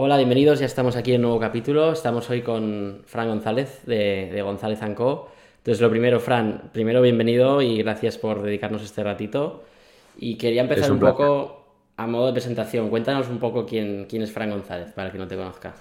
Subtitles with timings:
[0.00, 0.60] Hola, bienvenidos.
[0.60, 1.90] Ya estamos aquí en un nuevo capítulo.
[1.90, 5.28] Estamos hoy con Fran González de, González Co.
[5.56, 9.64] Entonces, lo primero, Fran, primero bienvenido y gracias por dedicarnos este ratito.
[10.16, 12.90] Y quería empezar un, poco a modo de presentación.
[12.90, 15.74] Cuéntanos un poco quién, quién es Fran González, para que no te conozca.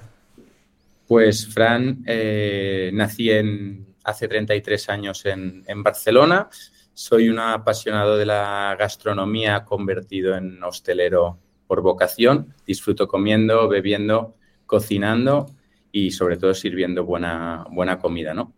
[1.08, 6.50] Pues Fran, eh, nací en, hace 33 años en, en Barcelona.
[6.92, 11.38] Soy un apasionado de la gastronomía convertido en hostelero
[11.68, 12.54] por vocación.
[12.66, 14.36] Disfruto comiendo, bebiendo,
[14.66, 15.48] cocinando
[15.92, 18.54] y sobre todo sirviendo buena, buena comida, ¿no?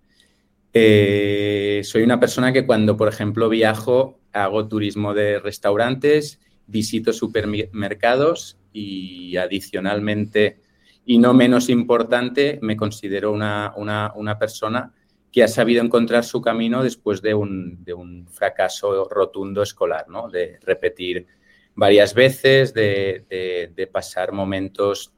[0.74, 8.58] Eh, soy una persona que cuando, por ejemplo, viajo, hago turismo de restaurantes, visito supermercados
[8.72, 10.62] y adicionalmente,
[11.06, 14.94] y no menos importante, me considero una, una, persona
[15.32, 20.30] que ha sabido encontrar su camino después de un, de un fracaso rotundo escolar, ¿no?
[20.30, 21.26] De repetir
[21.80, 25.14] varias veces, de, pasar momentos,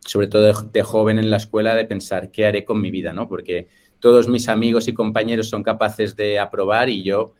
[0.00, 3.28] sobre todo de, joven en la escuela, de pensar qué haré con mi vida, ¿no?
[3.28, 3.68] Porque
[4.00, 7.34] todos mis amigos y compañeros son capaces de aprobar y yo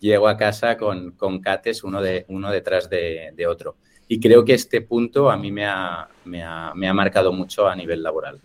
[0.00, 3.76] llego a casa con, con cates uno, de, uno detrás de, otro.
[4.08, 8.02] Y creo que este punto a mí me ha, me ha, marcado mucho a nivel
[8.02, 8.40] laboral.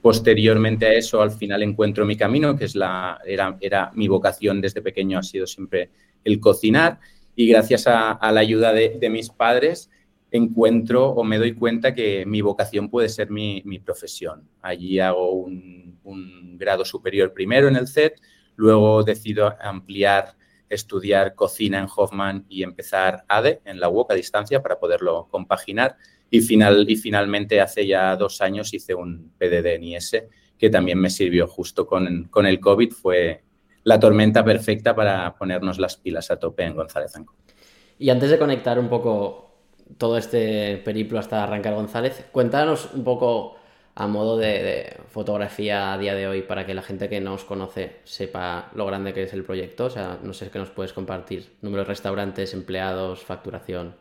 [0.00, 4.60] Posteriormente a eso, al final encuentro mi camino, que es la, era, era mi vocación
[4.60, 5.90] desde pequeño, ha sido siempre
[6.22, 7.00] el cocinar
[7.36, 9.90] y gracias a, la ayuda de, mis padres
[10.30, 14.48] encuentro o me doy cuenta que mi vocación puede ser mi, profesión.
[14.62, 18.18] Allí hago un, grado superior primero en el CET,
[18.56, 20.36] luego decido ampliar,
[20.70, 25.96] estudiar cocina en Hoffman y empezar ADE en la UOC a distancia para poderlo compaginar.
[26.30, 30.12] Y, final, y finalmente hace ya dos años hice un PDD en IS
[30.58, 33.42] que también me sirvió justo con, con el COVID, fue
[33.86, 37.36] la tormenta perfecta para ponernos las pilas a tope en González Anco.
[38.00, 39.54] Y antes de conectar un poco
[39.96, 43.56] todo este periplo hasta arrancar González, cuéntanos un poco
[43.94, 47.44] a modo de, fotografía a día de hoy para que la gente que no os
[47.44, 49.84] conoce sepa lo grande que es el proyecto.
[49.84, 51.52] O sea, no sé qué nos puedes compartir.
[51.62, 53.94] Número de restaurantes, empleados, facturación.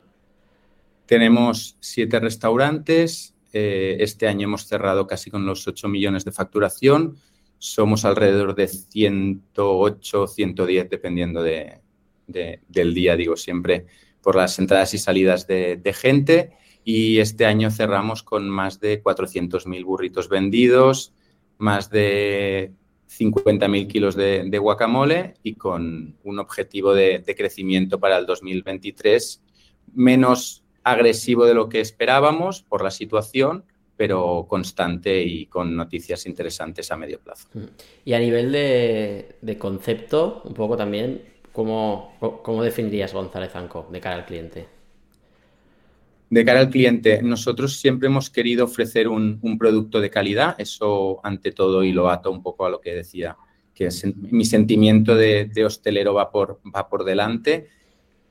[1.05, 3.35] Tenemos siete restaurantes.
[3.53, 7.17] Eh, este año hemos cerrado casi con los 8 millones de facturación
[7.57, 11.79] somos alrededor de 108, 110, dependiendo de,
[12.27, 13.85] del día, digo siempre,
[14.21, 16.51] por las entradas y salidas de, gente.
[16.83, 21.13] Y este año cerramos con más de 400.000 burritos vendidos,
[21.57, 22.71] más de
[23.09, 29.41] 50.000 kilos de, guacamole y con un objetivo de, de, crecimiento para el 2023
[29.93, 33.65] menos agresivo de lo que esperábamos por la situación,
[33.97, 37.47] pero constante y con noticias interesantes a medio plazo.
[38.03, 44.17] Y a nivel de, concepto, un poco también, ¿cómo, ¿cómo, definirías González Anco de cara
[44.17, 44.67] al cliente?
[46.29, 51.51] De cara al cliente, nosotros siempre hemos querido ofrecer un, producto de calidad, eso ante
[51.51, 53.37] todo y lo ato un poco a lo que decía,
[53.73, 57.69] que mi sentimiento de, de hostelero va por, va por delante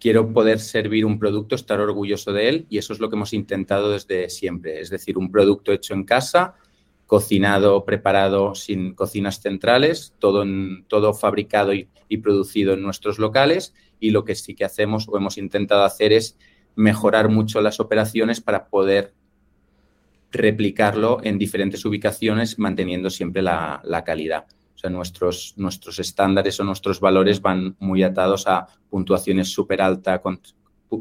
[0.05, 3.33] quiero poder servir un producto, estar orgulloso de él y eso es lo que hemos
[3.33, 4.79] intentado desde siempre.
[4.79, 6.57] Es decir, un producto hecho en casa,
[7.07, 10.45] cocinado, preparado sin cocinas centrales, todo,
[10.89, 11.89] todo fabricado y,
[12.23, 16.37] producido en nuestros locales y lo que sí que hacemos o hemos intentado hacer es
[16.77, 19.15] mejorar mucho las operaciones para poder
[20.31, 24.45] replicarlo en diferentes ubicaciones manteniendo siempre la calidad
[24.91, 30.23] nuestros, nuestros estándares o nuestros valores van muy atados a puntuaciones súper alta,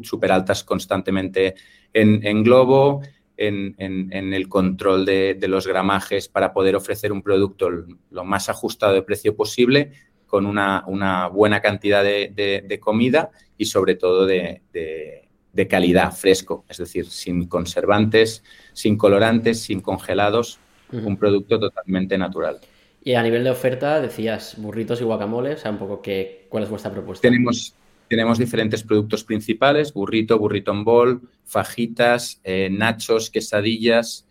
[0.01, 1.55] super altas constantemente
[1.93, 3.01] en, globo,
[3.37, 7.69] en, el control de, los gramajes para poder ofrecer un producto
[8.09, 9.91] lo más ajustado de precio posible
[10.27, 14.61] con una, buena cantidad de, comida y sobre todo de,
[15.69, 18.43] calidad, fresco, es decir, sin conservantes,
[18.73, 20.59] sin colorantes, sin congelados,
[20.91, 22.59] un producto totalmente natural.
[23.05, 26.69] Y a nivel de oferta, decías burritos y guacamole, sea, un poco que, ¿cuál es
[26.69, 27.27] vuestra propuesta?
[28.07, 34.27] Tenemos, diferentes productos principales, burrito, burrito en bol, fajitas, eh, nachos, quesadillas,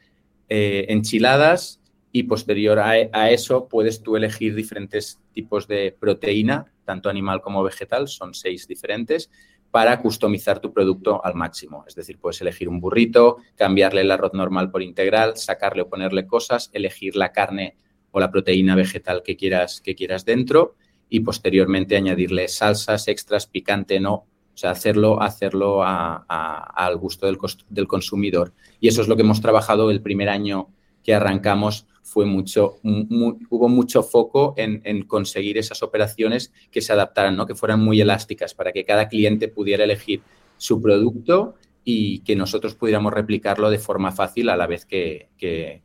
[0.48, 1.80] eh, enchiladas
[2.12, 7.62] y posterior a, a, eso puedes tú elegir diferentes tipos de proteína, tanto animal como
[7.62, 9.30] vegetal, son seis diferentes,
[9.70, 11.84] para customizar tu producto al máximo.
[11.88, 16.26] Es decir, puedes elegir un burrito, cambiarle el arroz normal por integral, sacarle o ponerle
[16.26, 17.76] cosas, elegir la carne
[18.12, 20.76] o la proteína vegetal que quieras, que quieras dentro
[21.08, 24.14] y posteriormente añadirle salsas extras, picante, no.
[24.54, 27.38] O sea, hacerlo, hacerlo al gusto del,
[27.70, 28.52] del, consumidor.
[28.80, 30.68] Y eso es lo que hemos trabajado el primer año
[31.02, 31.86] que arrancamos.
[32.02, 37.46] Fue mucho, hubo mucho foco en, conseguir esas operaciones que se adaptaran, ¿no?
[37.46, 40.20] que fueran muy elásticas para que cada cliente pudiera elegir
[40.56, 41.54] su producto
[41.84, 45.82] y que nosotros pudiéramos replicarlo de forma fácil a la vez que,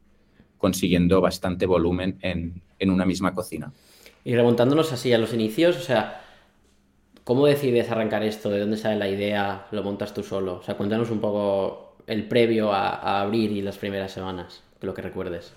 [0.57, 3.71] consiguiendo bastante volumen en, en, una misma cocina.
[4.23, 6.21] Y remontándonos así a los inicios, o sea,
[7.23, 8.49] ¿cómo decides arrancar esto?
[8.49, 9.67] ¿De dónde sale la idea?
[9.71, 10.59] ¿Lo montas tú solo?
[10.59, 15.01] O sea, cuéntanos un poco el previo a, abrir y las primeras semanas, lo que
[15.01, 15.53] recuerdes.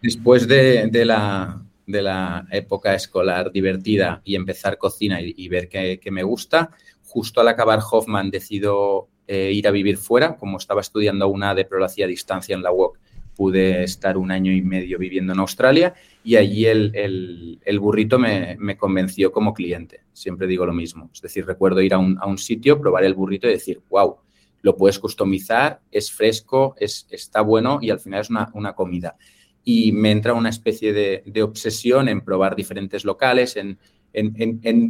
[0.00, 6.22] Después de, la, de la, época escolar divertida y empezar cocina y, ver que, me
[6.22, 6.70] gusta,
[7.04, 11.66] justo al acabar Hoffman decido eh, ir a vivir fuera, como estaba estudiando una de
[11.68, 12.96] a distancia en la UOC,
[13.38, 15.94] pude estar un año y medio viviendo en Australia
[16.24, 20.00] y allí el, burrito me, convenció como cliente.
[20.12, 21.08] Siempre digo lo mismo.
[21.14, 24.16] Es decir, recuerdo ir a un, a un sitio, probar el burrito y decir, wow,
[24.62, 29.16] lo puedes customizar, es fresco, es, está bueno y al final es una, comida.
[29.62, 33.78] Y me entra una especie de, obsesión en probar diferentes locales, en,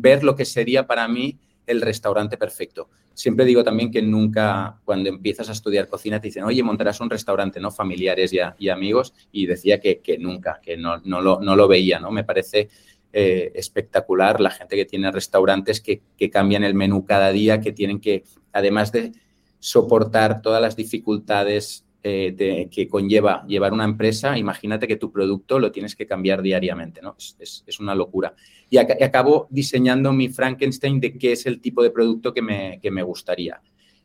[0.00, 1.38] ver lo que sería para mí
[1.68, 2.88] el restaurante perfecto.
[3.14, 7.10] Siempre digo también que nunca, cuando empiezas a estudiar cocina, te dicen, oye, montarás un
[7.10, 7.70] restaurante, ¿no?
[7.70, 9.14] Familiares y, amigos.
[9.32, 12.10] Y decía que, nunca, que no, no, lo, veía, ¿no?
[12.10, 12.68] Me parece
[13.12, 17.72] eh, espectacular la gente que tiene restaurantes que, que cambian el menú cada día, que
[17.72, 19.12] tienen que, además de
[19.58, 25.72] soportar todas las dificultades eh, que conlleva llevar una empresa, imagínate que tu producto lo
[25.72, 27.16] tienes que cambiar diariamente, ¿no?
[27.18, 28.34] Es, una locura.
[28.70, 33.02] Y, acabo diseñando mi Frankenstein de qué es el tipo de producto que me, me
[33.02, 33.60] gustaría.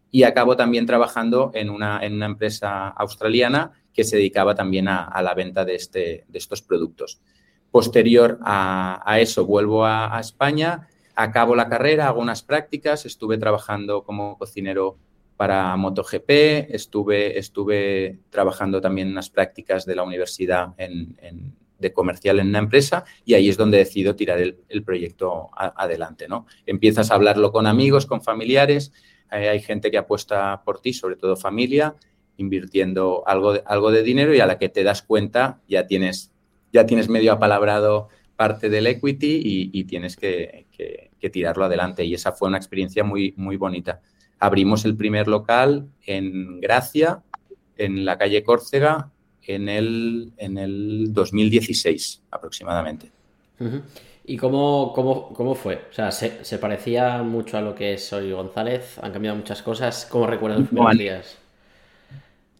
[0.09, 5.21] Y acabo también trabajando en una, en una, empresa australiana que se dedicaba también a,
[5.21, 7.21] la venta de, este, de, estos productos.
[7.69, 14.03] Posterior a, eso, vuelvo a, a España, acabo la carrera, hago unas prácticas, estuve trabajando
[14.03, 14.97] como cocinero
[15.37, 16.29] para MotoGP,
[16.69, 20.69] estuve, estuve trabajando también en unas prácticas de la universidad
[21.79, 26.27] de comercial en una empresa y ahí es donde decido tirar el, proyecto adelante.
[26.27, 26.45] ¿no?
[26.65, 28.91] Empiezas a hablarlo con amigos, con familiares,
[29.31, 31.95] eh, hay gente que apuesta por ti, sobre todo familia,
[32.37, 36.31] invirtiendo algo de, algo de dinero y a la que te das cuenta ya tienes,
[36.71, 42.03] ya tienes medio apalabrado parte del equity y, tienes que, que, tirarlo adelante.
[42.03, 44.01] Y esa fue una experiencia muy, muy bonita
[44.43, 47.23] abrimos el primer local en Gracia,
[47.77, 49.09] en la calle Córcega,
[49.41, 53.09] en el, en el 2016 aproximadamente.
[54.25, 55.85] ¿Y cómo, cómo, fue?
[55.89, 58.99] O sea, ¿se, parecía mucho a lo que es hoy González?
[59.01, 60.05] ¿Han cambiado muchas cosas?
[60.11, 61.37] ¿Cómo recuerdas los primeros días?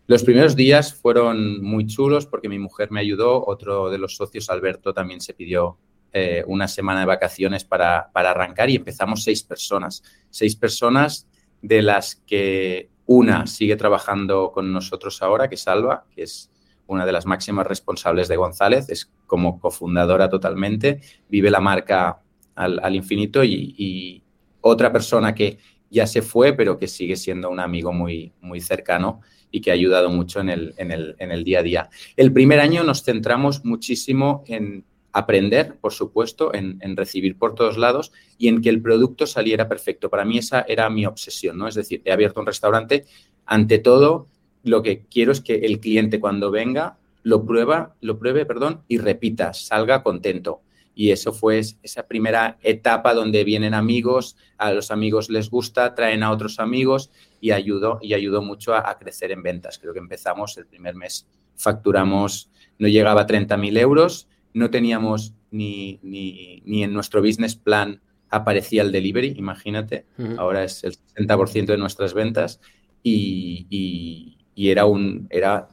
[0.07, 4.50] Los primeros días fueron muy chulos porque mi mujer me ayudó, otro de los socios,
[4.50, 5.77] Alberto, también se pidió
[6.13, 10.01] eh, una semana de vacaciones para, para, arrancar y empezamos seis personas.
[10.30, 11.27] Seis personas
[11.63, 16.51] de las que una sigue trabajando con nosotros ahora, que es Alba, que es
[16.88, 21.00] una de las máximas responsables de González, es como cofundadora totalmente,
[21.30, 22.21] vive la marca
[22.54, 24.21] al, infinito y,
[24.65, 25.57] otra persona que
[25.89, 29.19] ya se fue, pero que sigue siendo un amigo muy, muy cercano
[29.51, 31.89] y que ha ayudado mucho en el, en el día a día.
[32.16, 38.12] El primer año nos centramos muchísimo en aprender, por supuesto, en, recibir por todos lados
[38.39, 40.10] y en que el producto saliera perfecto.
[40.10, 41.68] Para mí esa era mi obsesión, ¿no?
[41.68, 43.06] Es decir, he abierto un restaurante,
[43.45, 44.27] ante todo
[44.63, 48.98] lo que quiero es que el cliente cuando venga lo prueba, lo pruebe, perdón, y
[48.98, 50.62] repita, salga contento.
[50.95, 56.24] Y eso fue esa primera etapa donde vienen amigos, a los amigos les gusta, traen
[56.24, 59.77] a otros amigos y ayudó, y ayudó mucho a, a crecer en ventas.
[59.80, 66.00] Creo que empezamos el primer mes, facturamos, no llegaba a 30.000 euros no teníamos ni,
[66.02, 70.06] ni, en nuestro business plan aparecía el delivery, imagínate,
[70.38, 72.60] ahora es el 60% de nuestras ventas
[73.04, 75.68] y, era, un, era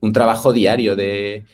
[0.00, 1.44] un trabajo diario de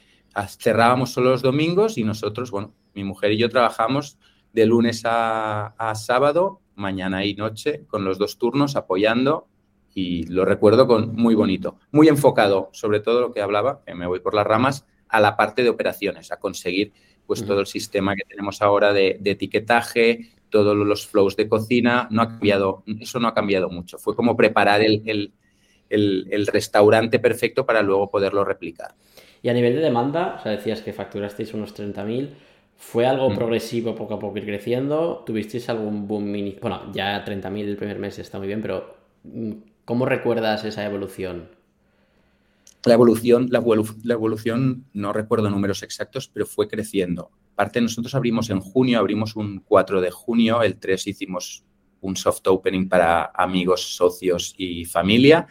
[0.58, 4.18] cerrábamos solo los domingos y nosotros, bueno, mi mujer y yo trabajamos
[4.52, 9.48] de lunes a, a sábado, mañana y noche, con los dos turnos apoyando
[9.94, 14.06] y lo recuerdo con muy bonito, muy enfocado, sobre todo lo que hablaba, que me
[14.06, 16.92] voy por las ramas, a la parte de operaciones, a conseguir
[17.26, 22.22] pues todo el sistema que tenemos ahora de, etiquetaje, todos los flows de cocina, no
[22.22, 23.98] ha cambiado, eso no ha cambiado mucho.
[23.98, 25.32] Fue como preparar el,
[26.46, 28.94] restaurante perfecto para luego poderlo replicar.
[29.42, 32.30] Y a nivel de demanda, o sea, decías que facturasteis unos 30.000,
[32.76, 33.34] ¿fue algo mm.
[33.34, 35.22] progresivo poco a poco ir creciendo?
[35.26, 36.56] ¿Tuvisteis algún boom mini?
[36.60, 39.52] Bueno, ya 30.000 el primer mes está muy bien, pero mm,
[39.84, 41.61] ¿cómo recuerdas esa evolución?
[42.84, 43.62] La evolución, la,
[44.12, 47.30] evolución, no recuerdo números exactos, pero fue creciendo.
[47.54, 51.64] Parte nosotros abrimos en junio, abrimos un 4 de junio, el 3 hicimos
[52.00, 55.46] un soft opening para amigos, socios y familia.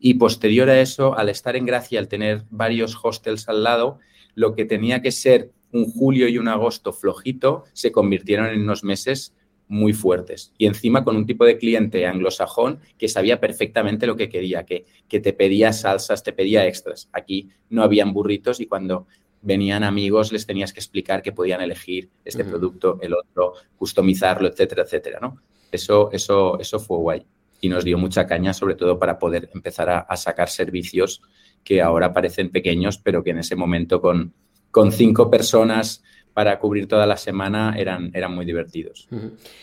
[0.00, 4.00] Y posterior a eso, al estar en Gracia, al tener varios hostels al lado,
[4.34, 8.82] lo que tenía que ser un julio y un agosto flojito se convirtieron en unos
[8.82, 9.34] meses
[9.68, 10.52] muy fuertes.
[10.58, 14.84] Y encima con un tipo de cliente anglosajón que sabía perfectamente lo que quería, que,
[15.08, 17.08] que te pedía salsas, te pedía extras.
[17.12, 19.06] Aquí no habían burritos y cuando
[19.40, 24.82] venían amigos les tenías que explicar que podían elegir este producto, el otro, customizarlo, etcétera,
[24.82, 25.38] etcétera, ¿no?
[25.70, 27.26] Eso, eso, eso fue guay
[27.62, 31.22] y nos dio mucha caña, sobre todo para poder empezar a, sacar servicios
[31.62, 34.34] que ahora parecen pequeños, pero que en ese momento con,
[34.72, 36.02] con cinco personas
[36.34, 39.08] para cubrir toda la semana eran, eran muy divertidos.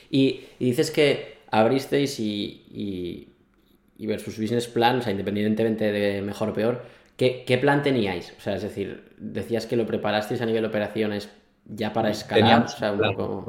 [0.09, 3.27] y, dices que abristeis y,
[3.97, 6.85] y, versus business plan, o sea, independientemente de mejor o peor,
[7.17, 8.33] ¿qué, ¿qué, plan teníais?
[8.37, 11.29] O sea, es decir, decías que lo preparasteis a nivel de operaciones
[11.65, 13.45] ya para escalar, o sea, un poco...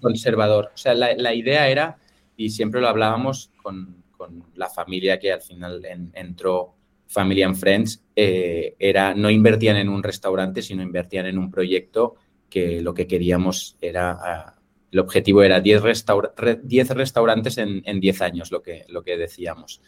[0.00, 0.70] conservador.
[0.74, 1.96] O sea, la, la, idea era,
[2.36, 5.82] y siempre lo hablábamos con, con la familia que al final
[6.14, 6.74] entró
[7.06, 12.16] Family and Friends, eh, era, no invertían en un restaurante, sino invertían en un proyecto
[12.54, 14.54] que lo que queríamos era,
[14.92, 19.80] el objetivo era 10, restaurantes en, 10 años, lo que, lo que decíamos.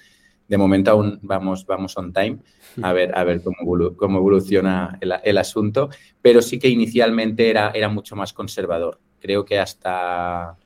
[0.49, 2.38] De momento aún vamos, vamos on time
[2.82, 7.88] a ver, a ver cómo, cómo evoluciona el, asunto, pero sí que inicialmente era, era
[7.88, 8.99] mucho más conservador.
[9.20, 10.56] Creo que hasta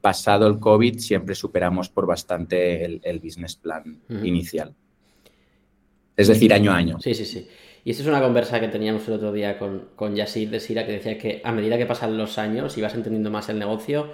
[0.00, 4.74] pasado el COVID siempre superamos por bastante el, business plan inicial.
[6.16, 6.98] Es decir, año a año.
[7.00, 7.46] Sí, sí, sí.
[7.84, 10.86] Y esta es una conversa que teníamos el otro día con, con Yasir de Sira,
[10.86, 14.10] que decía que a medida que pasan los años y vas entendiendo más el negocio,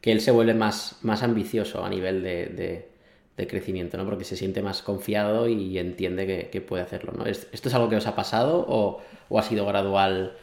[0.00, 2.88] que él se vuelve más, más ambicioso a nivel de,
[3.48, 4.04] crecimiento, ¿no?
[4.04, 7.24] Porque se siente más confiado y entiende que, puede hacerlo, ¿no?
[7.24, 9.00] ¿Esto es algo que os ha pasado o,
[9.36, 10.36] ha sido gradual?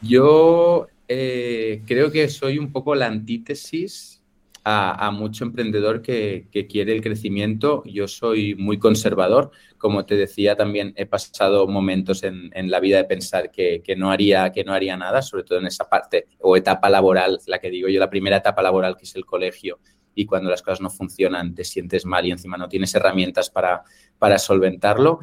[0.00, 4.21] Yo eh, creo que soy un poco la antítesis
[4.64, 7.82] a, mucho emprendedor que, quiere el crecimiento.
[7.84, 9.50] Yo soy muy conservador.
[9.78, 14.52] Como te decía, también he pasado momentos en, la vida de pensar que, no haría,
[14.52, 17.88] que no haría nada, sobre todo en esa parte o etapa laboral, la que digo
[17.88, 19.80] yo, la primera etapa laboral que es el colegio.
[20.14, 23.82] Y cuando las cosas no funcionan, te sientes mal y encima no tienes herramientas para,
[24.18, 25.20] para solventarlo.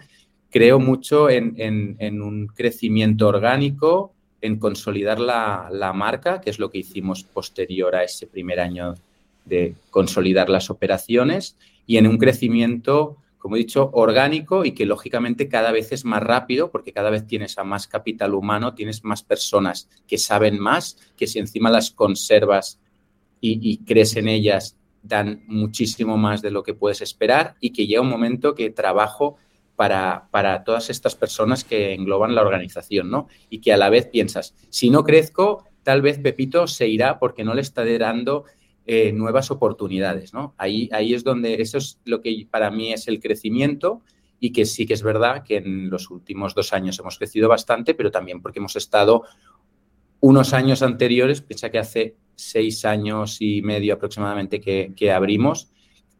[0.50, 7.24] Creo mucho en, un crecimiento orgánico, en consolidar la, marca, que es lo que hicimos
[7.24, 8.96] posterior a ese primer año
[9.50, 15.50] de consolidar las operaciones y en un crecimiento, como he dicho, orgánico y que lógicamente
[15.50, 19.24] cada vez es más rápido porque cada vez tienes a más capital humano, tienes más
[19.24, 22.80] personas que saben más, que si encima las conservas
[23.42, 28.02] y, crees en ellas, dan muchísimo más de lo que puedes esperar y que llega
[28.02, 29.38] un momento que trabajo
[29.76, 33.28] para, para, todas estas personas que engloban la organización, ¿no?
[33.50, 37.44] Y que a la vez piensas, si no crezco, tal vez Pepito se irá porque
[37.44, 38.44] no le está dando
[38.92, 40.56] eh, nuevas oportunidades, ¿no?
[40.58, 44.02] Ahí, ahí es donde, eso es lo que para mí es el crecimiento
[44.40, 47.94] y que sí que es verdad que en los últimos dos años hemos crecido bastante,
[47.94, 49.26] pero también porque hemos estado
[50.22, 55.72] unos años anteriores, piensa que hace seis años y medio aproximadamente que, que abrimos,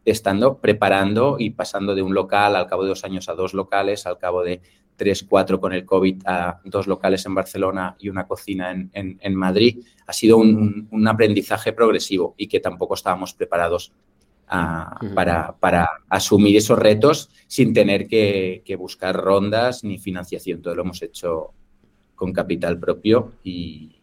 [0.04, 4.06] estando preparando y pasando de un local al cabo de dos años a dos locales,
[4.06, 4.60] al cabo de
[4.96, 9.82] tres, cuatro con el COVID a dos locales en Barcelona y una cocina en, Madrid,
[10.06, 13.92] ha sido un, aprendizaje progresivo y que tampoco estábamos preparados
[14.46, 15.56] para,
[16.10, 20.60] asumir esos retos sin tener que, buscar rondas ni financiación.
[20.60, 21.54] Todo lo hemos hecho
[22.14, 23.96] con capital propio y,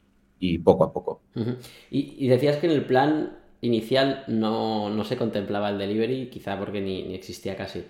[0.64, 1.22] poco a poco.
[1.92, 7.14] y, decías que en el plan inicial no, se contemplaba el delivery, quizá porque ni
[7.14, 7.84] existía casi.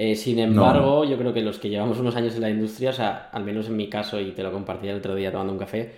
[0.00, 2.92] Eh, sin embargo, yo creo que los que llevamos unos años en la industria, o
[2.92, 5.58] sea, al menos en mi caso, y te lo compartí el otro día tomando un
[5.58, 5.90] café,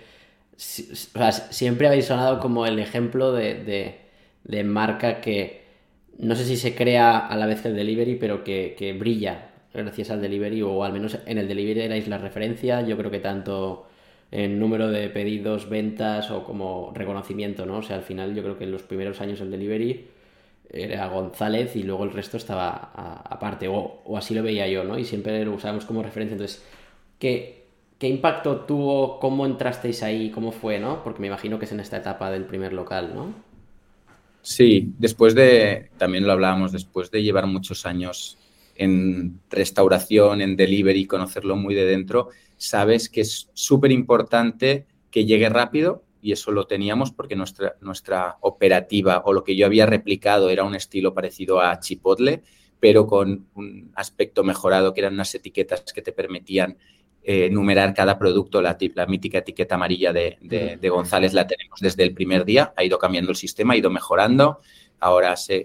[0.57, 3.99] siempre habéis sonado como el ejemplo de,
[4.65, 5.61] marca que
[6.17, 10.19] no sé si se crea a la vez el delivery, pero que, brilla gracias al
[10.21, 12.81] delivery, o al menos en el delivery erais la referencia.
[12.81, 13.87] Yo creo que tanto
[14.31, 17.79] en número de pedidos, ventas o como reconocimiento, ¿no?
[17.79, 20.07] O sea, al final yo creo que en los primeros años el delivery
[20.69, 22.91] era González y luego el resto estaba
[23.25, 24.97] aparte, o, así lo veía yo, ¿no?
[24.97, 26.35] Y siempre lo usábamos como referencia.
[26.35, 26.63] Entonces,
[27.19, 27.65] ¿qué,
[27.99, 29.19] ¿qué impacto tuvo?
[29.19, 30.29] ¿Cómo entrasteis ahí?
[30.29, 31.03] ¿Cómo fue, no?
[31.03, 33.33] Porque me imagino que es en esta etapa del primer local, ¿no?
[34.41, 38.37] Sí, después de, también lo hablábamos, después de llevar muchos años
[38.81, 45.49] en restauración, en delivery, conocerlo muy de dentro, sabes que es súper importante que llegue
[45.49, 50.49] rápido, y eso lo teníamos porque nuestra, nuestra operativa o lo que yo había replicado
[50.49, 52.41] era un estilo parecido a Chipotle,
[52.79, 56.77] pero con un aspecto mejorado, que eran unas etiquetas que te permitían
[57.23, 58.63] eh, numerar cada producto.
[58.63, 62.83] La, la mítica etiqueta amarilla de, de, González la tenemos desde el primer día, ha
[62.83, 64.59] ido cambiando el sistema, ha ido mejorando.
[65.01, 65.63] Ahora se,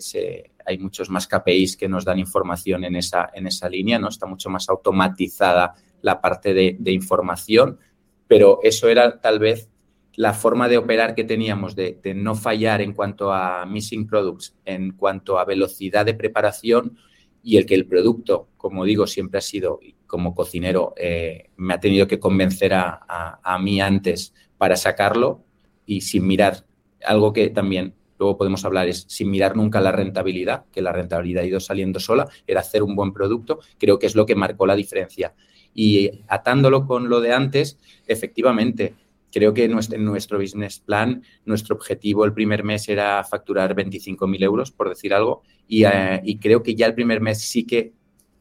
[0.64, 4.08] hay muchos más KPIs que nos dan información en esa, en esa línea, ¿no?
[4.08, 7.78] Está mucho más automatizada la parte de, de información,
[8.26, 9.70] pero eso era tal vez
[10.16, 14.92] la forma de operar que teníamos, de, no fallar en cuanto a missing products, en
[14.92, 16.96] cuanto a velocidad de preparación
[17.42, 21.80] y el que el producto, como digo, siempre ha sido, como cocinero, eh, me ha
[21.80, 25.44] tenido que convencer a, a, mí antes para sacarlo
[25.84, 26.66] y sin mirar
[27.04, 31.44] algo que también luego podemos hablar es sin mirar nunca la rentabilidad, que la rentabilidad
[31.44, 34.66] ha ido saliendo sola, era hacer un buen producto, creo que es lo que marcó
[34.66, 35.34] la diferencia.
[35.74, 38.94] Y atándolo con lo de antes, efectivamente,
[39.36, 44.70] Creo que en nuestro, business plan, nuestro objetivo el primer mes era facturar 25.000 euros,
[44.70, 47.92] por decir algo, eh, y, creo que ya el primer mes sí que,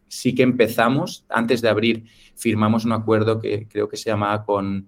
[0.07, 2.05] sí que empezamos, antes de abrir,
[2.35, 4.85] firmamos un acuerdo que creo que se llamaba con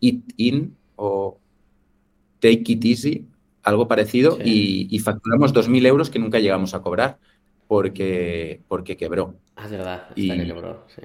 [0.00, 1.38] It In o
[2.40, 3.28] Take It Easy,
[3.64, 7.18] algo parecido, y, facturamos 2.000 euros que nunca llegamos a cobrar
[7.66, 9.34] porque, porque quebró.
[9.56, 11.02] Ah, es verdad, y, que quebró, sí.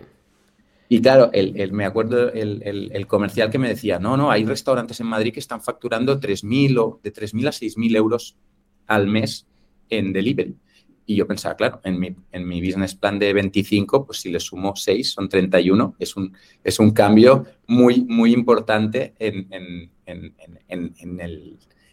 [0.92, 5.06] Y claro, el, me acuerdo el, comercial que me decía, no, no, hay restaurantes en
[5.06, 8.36] Madrid que están facturando 3.000 o de 3.000 a 6.000 euros
[8.88, 9.46] al mes
[9.88, 10.56] en delivery.
[11.06, 14.40] Y yo pensaba, claro, en mi, en mi business plan de 25, pues si le
[14.40, 15.96] sumo 6, son 31.
[16.00, 19.92] Es un, es un cambio muy, muy importante en, en,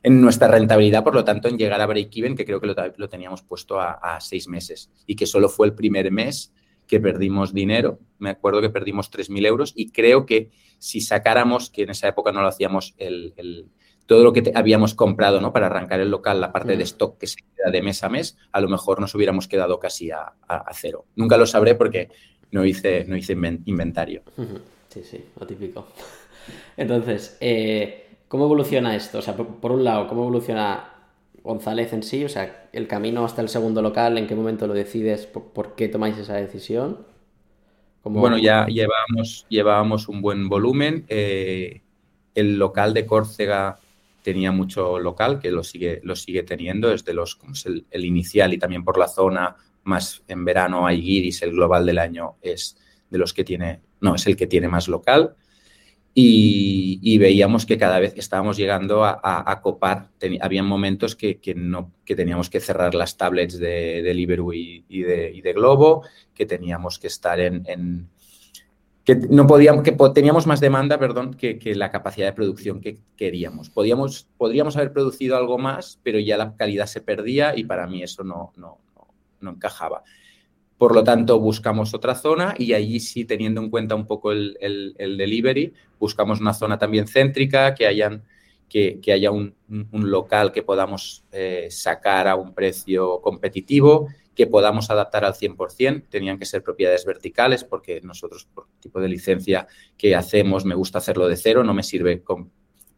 [0.04, 3.80] nuestra rentabilidad, por lo tanto, en llegar a break-even, que creo que lo, teníamos puesto
[3.80, 4.90] a, a, seis meses.
[5.06, 6.52] Y que solo fue el primer mes
[6.86, 7.98] que perdimos dinero.
[8.18, 12.32] Me acuerdo que perdimos 3.000 euros y creo que si sacáramos, que en esa época
[12.32, 13.68] no lo hacíamos, el,
[14.06, 15.52] todo lo que habíamos comprado ¿no?
[15.52, 16.86] para arrancar el local, la parte de mm.
[16.86, 20.10] stock que se queda de mes a mes, a lo mejor nos hubiéramos quedado casi
[20.10, 20.32] a,
[20.72, 21.06] cero.
[21.16, 22.08] Nunca lo sabré porque
[22.52, 23.32] no hice, no hice
[23.64, 24.22] inventario.
[24.88, 25.88] Sí, sí, lo típico.
[26.76, 29.18] Entonces, eh, ¿cómo evoluciona esto?
[29.18, 30.92] O sea, por un lado, ¿cómo evoluciona
[31.42, 32.24] González en sí?
[32.24, 35.26] O sea, el camino hasta el segundo local, ¿en qué momento lo decides?
[35.26, 37.06] ¿Por, qué tomáis esa decisión?
[38.02, 41.04] Bueno, ya llevábamos, llevábamos un buen volumen.
[41.08, 41.82] Eh,
[42.34, 43.78] el local de Córcega
[44.22, 48.58] tenía mucho local, que lo sigue, lo sigue teniendo, desde los, el, el, inicial y
[48.58, 52.76] también por la zona, más en verano hay Guiris, el global del año es
[53.08, 55.36] de los que tiene, no, es el que tiene más local
[56.18, 60.08] y, veíamos que cada vez estábamos llegando a, copar.
[60.40, 66.06] había momentos que, no, que teníamos que cerrar las tablets de, de y, de, Globo,
[66.34, 68.08] que teníamos que estar en,
[69.04, 73.68] que no podíamos, que teníamos más demanda, perdón, que, la capacidad de producción que queríamos.
[73.68, 78.02] Podíamos, podríamos haber producido algo más, pero ya la calidad se perdía y para mí
[78.02, 78.78] eso no, no,
[79.40, 80.02] no encajaba.
[80.78, 84.94] Por lo tanto, buscamos otra zona y allí sí, teniendo en cuenta un poco el,
[84.98, 88.24] delivery, buscamos una zona también céntrica, que, hayan,
[88.68, 89.54] que, haya un,
[89.90, 96.04] local que podamos eh, sacar a un precio competitivo, que podamos adaptar al 100%.
[96.10, 100.98] Tenían que ser propiedades verticales porque nosotros, por tipo de licencia que hacemos, me gusta
[100.98, 102.50] hacerlo de cero, no me sirve con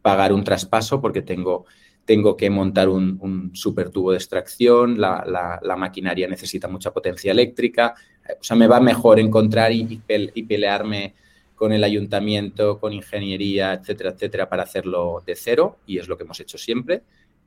[0.03, 1.65] pagar un traspaso porque tengo
[2.09, 7.95] tengo que montar un, super tubo de extracción, la, maquinaria necesita mucha potencia eléctrica,
[8.41, 10.01] o sea, me va mejor encontrar y,
[10.49, 11.15] pelearme
[11.55, 16.25] con el ayuntamiento, con ingeniería, etcétera, etcétera, para hacerlo de cero, y es lo que
[16.25, 17.03] hemos hecho siempre.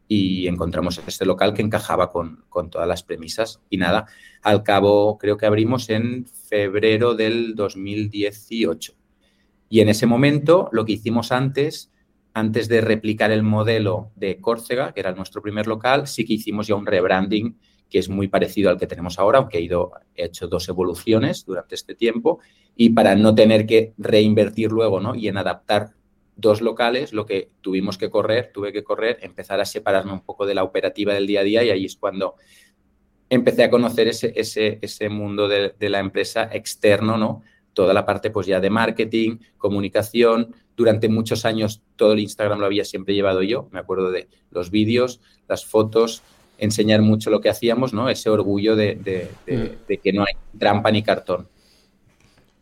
[0.08, 3.62] Y encontramos este local que encajaba con, con todas las premisas.
[3.67, 4.06] Y nada,
[4.43, 8.93] al cabo creo que abrimos en febrero del 2018.
[9.69, 11.90] Y en ese momento lo que hicimos antes
[12.34, 16.67] antes de replicar el modelo de Córcega, que era nuestro primer local, sí que hicimos
[16.67, 17.58] ya un rebranding
[17.89, 21.46] que es muy parecido al que tenemos ahora, aunque he, ido, he hecho dos evoluciones
[21.46, 22.39] durante este tiempo.
[22.74, 25.13] Y para no tener que reinvertir luego ¿no?
[25.13, 25.91] y en adaptar
[26.38, 30.46] dos locales, lo que tuvimos que correr, tuve que correr, empezar a separarme un poco
[30.46, 32.36] de la operativa del día a día y ahí es cuando
[33.30, 37.44] empecé a conocer ese, ese, ese mundo de, de la empresa externo, ¿no?
[37.73, 42.65] Toda la parte pues ya de marketing, comunicación, durante muchos años todo el Instagram lo
[42.65, 43.67] había siempre llevado yo.
[43.71, 46.23] Me acuerdo de los vídeos, las fotos,
[46.57, 48.10] enseñar mucho lo que hacíamos, ¿no?
[48.10, 49.93] Ese orgullo de, mm.
[50.01, 51.47] que no hay trampa ni cartón.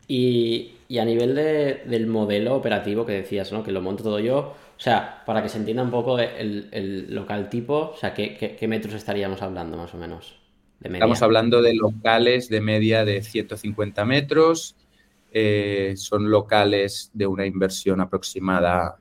[0.07, 3.63] Y, a nivel del modelo operativo que decías, ¿no?
[3.63, 4.55] Que lo monto todo yo.
[4.79, 8.95] O sea, para que se entienda un poco el, local tipo, o sea, ¿qué, metros
[8.95, 10.39] estaríamos hablando más o menos?
[10.81, 14.77] Estamos hablando de locales de media de 150 metros,
[15.31, 18.97] eh, son locales de una inversión aproximada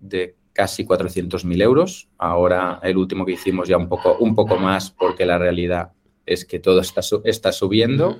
[0.00, 2.08] de casi 400.000 euros.
[2.18, 5.92] Ahora el último que hicimos ya un poco, un poco más porque la realidad
[6.26, 8.18] es que todo está, está subiendo.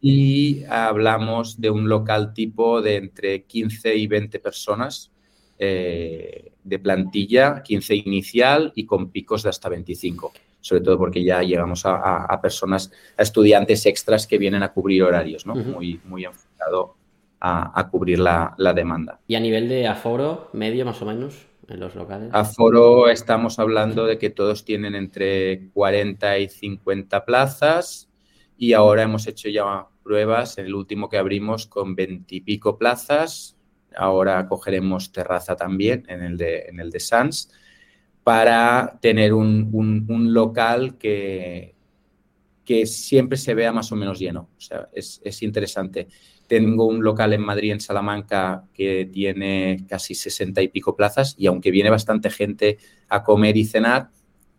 [0.00, 5.12] Y hablamos de un local tipo de entre 15 y 20 personas
[5.58, 11.42] eh, de plantilla, 15 inicial y con picos de hasta 25 sobre todo porque ya
[11.42, 15.54] llegamos a, personas, a estudiantes extras que vienen a cubrir horarios, ¿no?
[15.54, 16.24] Muy, muy
[16.60, 16.96] enfocado
[17.40, 19.20] a, cubrir la, demanda.
[19.26, 21.46] ¿Y a nivel de aforo medio más o menos?
[21.68, 22.30] en los locales?
[22.32, 28.10] Aforo estamos hablando de que todos tienen entre 40 y 50 plazas
[28.58, 33.56] y ahora hemos hecho ya pruebas, el último que abrimos con 20 y pico plazas,
[33.96, 37.50] ahora cogeremos terraza también en el de, en el de Sans
[38.24, 39.70] para tener un,
[40.34, 41.74] local que,
[42.64, 44.50] que siempre se vea más o menos lleno.
[44.56, 46.08] O sea, es, es interesante.
[46.50, 51.46] Tengo un local en Madrid, en Salamanca, que tiene casi sesenta y pico plazas y
[51.46, 54.10] aunque viene bastante gente a comer y cenar,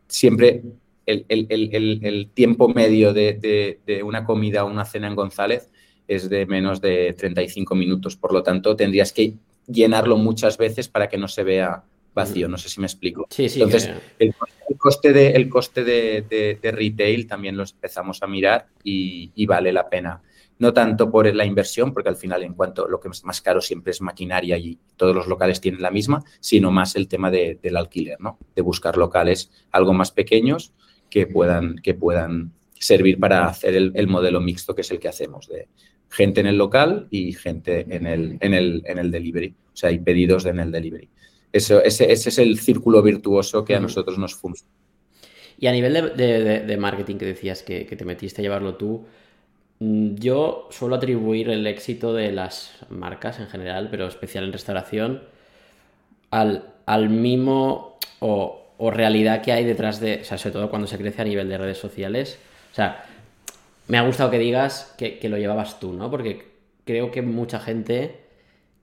[0.07, 0.63] siempre
[1.05, 5.69] el, tiempo medio de, una comida o una cena en González
[6.07, 8.15] es de menos de 35 minutos.
[8.15, 9.33] Por lo tanto, tendrías que
[9.67, 12.47] llenarlo muchas veces para que no se vea vacío.
[12.47, 13.27] No sé si me explico.
[13.31, 14.33] Sí, sí, Entonces, el,
[14.77, 20.21] coste, de, el coste de, retail también lo empezamos a mirar y vale la pena
[20.61, 23.61] no tanto por la inversión, porque al final en cuanto lo que es más caro
[23.61, 27.75] siempre es maquinaria y todos los locales tienen la misma, sino más el tema del
[27.77, 28.37] alquiler, ¿no?
[28.55, 30.71] De buscar locales algo más pequeños
[31.09, 35.47] que puedan, que puedan servir para hacer el, modelo mixto que es el que hacemos,
[35.47, 35.67] de
[36.11, 39.55] gente en el local y gente en el, en el, en el delivery.
[39.73, 41.09] O sea, hay pedidos en el delivery.
[41.51, 44.71] Eso, ese, es el círculo virtuoso que a nosotros nos funciona.
[45.57, 49.05] Y a nivel de, marketing que decías que, que, te metiste a llevarlo tú,
[49.81, 55.23] yo suelo atribuir el éxito de las marcas en general, pero especial en restauración,
[56.29, 58.59] al, al mimo o,
[58.91, 61.57] realidad que hay detrás de, o sea, sobre todo cuando se crece a nivel de
[61.57, 62.37] redes sociales.
[62.71, 63.05] O sea,
[63.87, 66.11] me ha gustado que digas que, lo llevabas tú, ¿no?
[66.11, 66.47] Porque
[66.85, 68.21] creo que mucha gente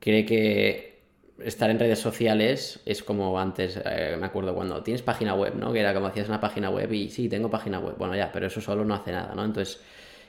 [0.01, 0.99] cree que
[1.45, 5.73] estar en redes sociales es como antes, eh, me acuerdo cuando tienes página web, ¿no?
[5.73, 7.95] Que era como hacías una página web y sí, tengo página web.
[7.99, 9.45] Bueno, ya, pero eso solo no hace nada, ¿no?
[9.45, 9.81] Entonces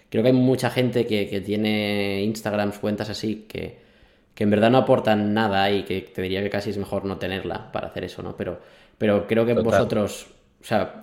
[0.10, 3.88] creo que hay mucha gente que, tiene Instagrams, cuentas así, que,
[4.36, 7.74] en verdad no aportan nada y que te diría que casi es mejor no tenerla
[7.74, 8.38] para hacer eso, ¿no?
[8.38, 8.60] Pero,
[8.98, 10.28] pero creo que vosotros,
[10.62, 11.02] o sea,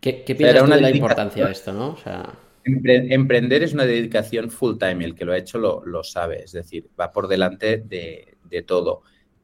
[0.00, 1.90] ¿qué, qué piensas de la importancia de esto, no?
[1.90, 2.32] O sea...
[2.64, 6.88] Emprender es una dedicación full time, el que lo ha hecho lo, sabe, es decir,
[6.98, 9.02] va por delante de, todo.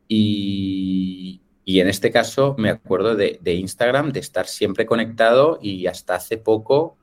[0.08, 6.14] Y, en este caso me acuerdo de, de, Instagram, de estar siempre conectado y hasta
[6.14, 6.96] hace poco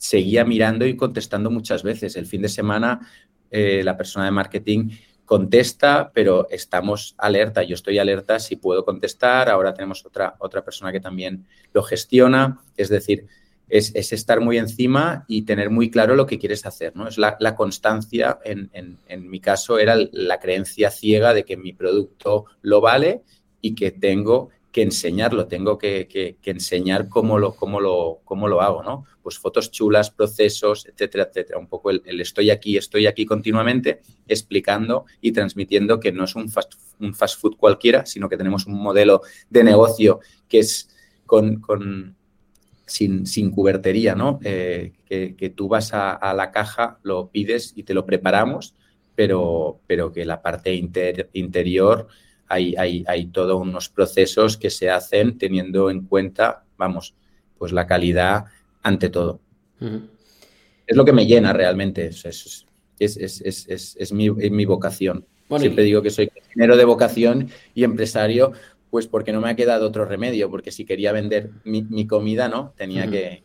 [0.00, 2.16] seguía mirando y contestando muchas veces.
[2.16, 3.06] El fin de semana
[3.50, 4.88] eh, la persona de marketing
[5.26, 7.62] contesta, pero estamos alerta.
[7.62, 9.50] Yo estoy alerta si puedo contestar.
[9.50, 12.62] Ahora tenemos otra, otra persona que también lo gestiona.
[12.78, 13.26] Es decir,
[13.68, 16.96] es, estar muy encima y tener muy claro lo que quieres hacer.
[16.96, 17.06] ¿no?
[17.06, 22.46] Es la, constancia, en, en, mi caso, era la creencia ciega de que mi producto
[22.62, 23.22] lo vale
[23.60, 28.82] y que tengo que enseñarlo, tengo que, enseñar cómo lo, cómo, lo, cómo lo hago,
[28.82, 29.04] ¿no?
[29.22, 31.58] Pues fotos chulas, procesos, etcétera, etcétera.
[31.58, 36.48] Un poco el, estoy aquí, estoy aquí continuamente explicando y transmitiendo que no es un
[36.48, 40.88] fast, un fast food cualquiera, sino que tenemos un modelo de negocio que es
[41.26, 42.16] con,
[42.86, 44.38] sin, sin, cubertería, ¿no?
[44.44, 48.74] Eh, que, tú vas a, la caja, lo pides y te lo preparamos,
[49.16, 50.72] pero, pero que la parte
[51.32, 52.06] interior
[52.50, 57.14] hay, hay, todos unos procesos que se hacen teniendo en cuenta, vamos,
[57.56, 58.46] pues la calidad
[58.82, 59.40] ante todo.
[60.86, 62.66] Es lo que me llena realmente, es,
[62.98, 65.24] es, mi, vocación.
[65.58, 68.52] Siempre digo que soy ingeniero de vocación y empresario,
[68.90, 72.74] pues porque no me ha quedado otro remedio, porque si quería vender mi, comida, ¿no?
[72.76, 73.44] Tenía que,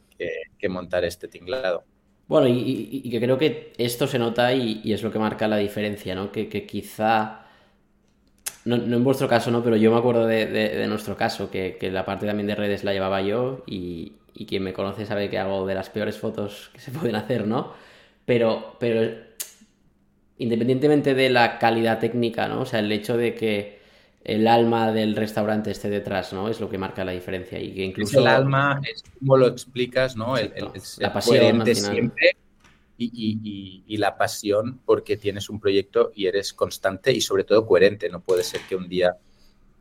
[0.68, 1.84] montar este tinglado.
[2.28, 6.16] Bueno, y, que creo que esto se nota y, es lo que marca la diferencia,
[6.16, 6.32] ¿no?
[6.32, 7.45] Que, que quizá
[8.66, 9.64] no, en vuestro caso, ¿no?
[9.64, 13.22] Pero yo me acuerdo de, nuestro caso, que, la parte también de redes la llevaba
[13.22, 14.14] yo y,
[14.48, 17.74] quien me conoce sabe que hago de las peores fotos que se pueden hacer, ¿no?
[18.26, 19.18] Pero, pero
[20.40, 22.62] independientemente de la calidad técnica, ¿no?
[22.62, 23.80] O sea, el hecho de que
[24.24, 26.50] el alma del restaurante esté detrás, ¿no?
[26.50, 28.20] Es lo que marca la diferencia y que incluso...
[28.20, 30.36] el alma, es como lo explicas, ¿no?
[30.38, 30.52] El,
[30.98, 32.36] la pasión siempre
[32.98, 38.10] y, la pasión porque tienes un proyecto y eres constante y sobre todo coherente.
[38.10, 39.18] No puede ser que un día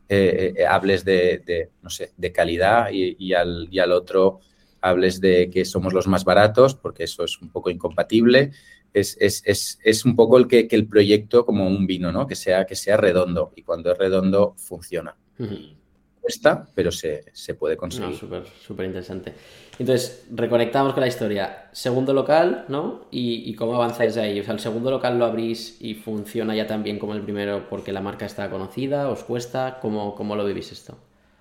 [0.07, 4.39] eh, eh, hables de, no sé, de calidad y, al, al otro
[4.81, 8.51] hables de que somos los más baratos, porque eso es un poco incompatible.
[8.93, 12.25] Es, es, un poco el que, el proyecto como un vino, ¿no?
[12.25, 15.17] Que sea, que sea redondo y cuando es redondo funciona
[16.25, 17.23] cuesta, pero se,
[17.59, 18.15] puede conseguir.
[18.17, 19.31] súper, interesante.
[19.77, 21.69] Entonces, reconectamos con la historia.
[21.71, 23.05] Segundo local, ¿no?
[23.11, 24.39] ¿Y, cómo avanzáis ahí?
[24.39, 27.69] O sea, el segundo local lo abrís y funciona ya tan bien como el primero
[27.69, 29.77] porque la marca está conocida, ¿os cuesta?
[29.79, 30.97] ¿Cómo, cómo lo vivís esto?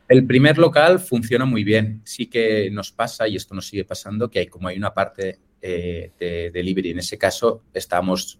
[0.07, 2.03] El primer local funciona muy bien.
[2.05, 5.39] Sí que nos pasa, y esto nos sigue pasando, que hay como hay una parte
[5.63, 6.91] eh, de delivery.
[6.91, 8.39] En ese caso, estamos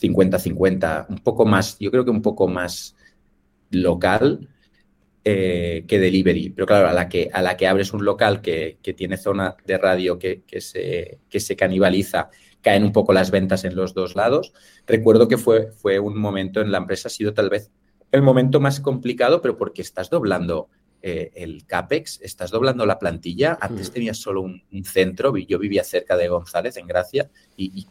[0.00, 2.94] 50-50, un poco más, yo creo que un poco más
[3.70, 4.48] local,
[5.28, 6.50] eh, que delivery.
[6.50, 9.76] Pero claro, a la que, a la que abres un local que, tiene zona de
[9.76, 12.30] radio que, se, que se canibaliza,
[12.62, 14.52] caen un poco las ventas en los dos lados.
[14.86, 17.72] Recuerdo que fue, fue un momento en la empresa, ha sido tal vez
[18.12, 20.68] el momento más complicado, pero porque estás doblando
[21.02, 23.58] eh, el CAPEX, estás doblando la plantilla.
[23.60, 23.92] Antes mm.
[23.94, 27.88] tenías solo un, centro, yo vivía cerca de González, en Gracia, y, y,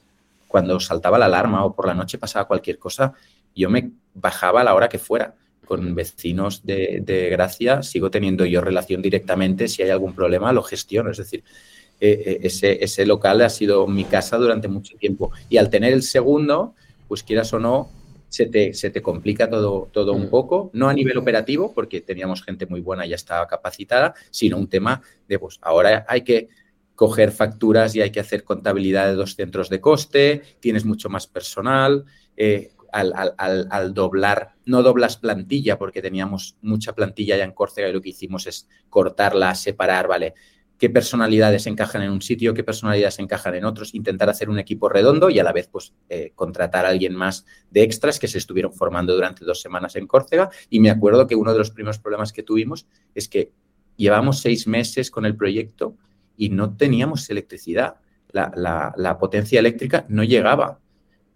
[0.48, 3.12] cuando saltaba la alarma o por la noche pasaba cualquier cosa,
[3.54, 8.62] yo me bajaba a la hora que fuera con vecinos de, Gracia, sigo teniendo yo
[8.62, 11.44] relación directamente, si hay algún problema lo gestiono, es decir,
[12.00, 15.32] eh, eh, ese, ese, local ha sido mi casa durante mucho tiempo.
[15.50, 16.76] Y al tener el segundo,
[17.08, 17.90] pues quieras o no,
[18.30, 20.30] se te, se te complica todo, todo un mm.
[20.30, 24.58] poco, no a nivel operativo, porque teníamos gente muy buena y ya estaba capacitada, sino
[24.58, 26.50] un tema de, pues ahora hay que
[26.96, 31.28] coger facturas y hay que hacer contabilidad de dos centros de coste, tienes mucho más
[31.28, 37.94] personal, eh, al, doblar, no doblas plantilla porque teníamos mucha plantilla ya en Córcega y
[37.94, 40.34] lo que hicimos es cortarla, separar, ¿vale?
[40.78, 43.94] ¿Qué personalidades encajan en un sitio, qué personalidades encajan en otros?
[43.96, 47.46] Intentar hacer un equipo redondo y a la vez pues eh, contratar a alguien más
[47.70, 50.50] de extras que se estuvieron formando durante dos semanas en Córcega.
[50.70, 53.52] Y me acuerdo que uno de los primeros problemas que tuvimos es que
[53.96, 55.96] llevamos seis meses con el proyecto
[56.36, 57.96] y no teníamos electricidad.
[58.32, 60.80] La, la potencia eléctrica no llegaba.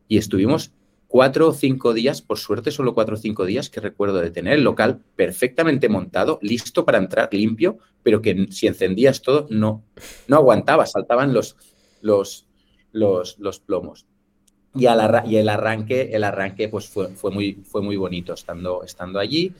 [0.10, 0.74] Y estuvimos
[1.10, 4.54] cuatro o cinco días, por suerte solo cuatro o cinco días que recuerdo de tener
[4.54, 9.84] el local perfectamente montado, listo para entrar limpio, pero que si encendías todo no,
[10.28, 11.58] no aguantaba, saltaban los,
[12.02, 12.46] los,
[12.92, 14.06] los, los plomos.
[14.76, 19.20] Y, y, el arranque, el arranque pues fue, fue, muy, fue muy bonito estando, estando
[19.20, 19.52] allí,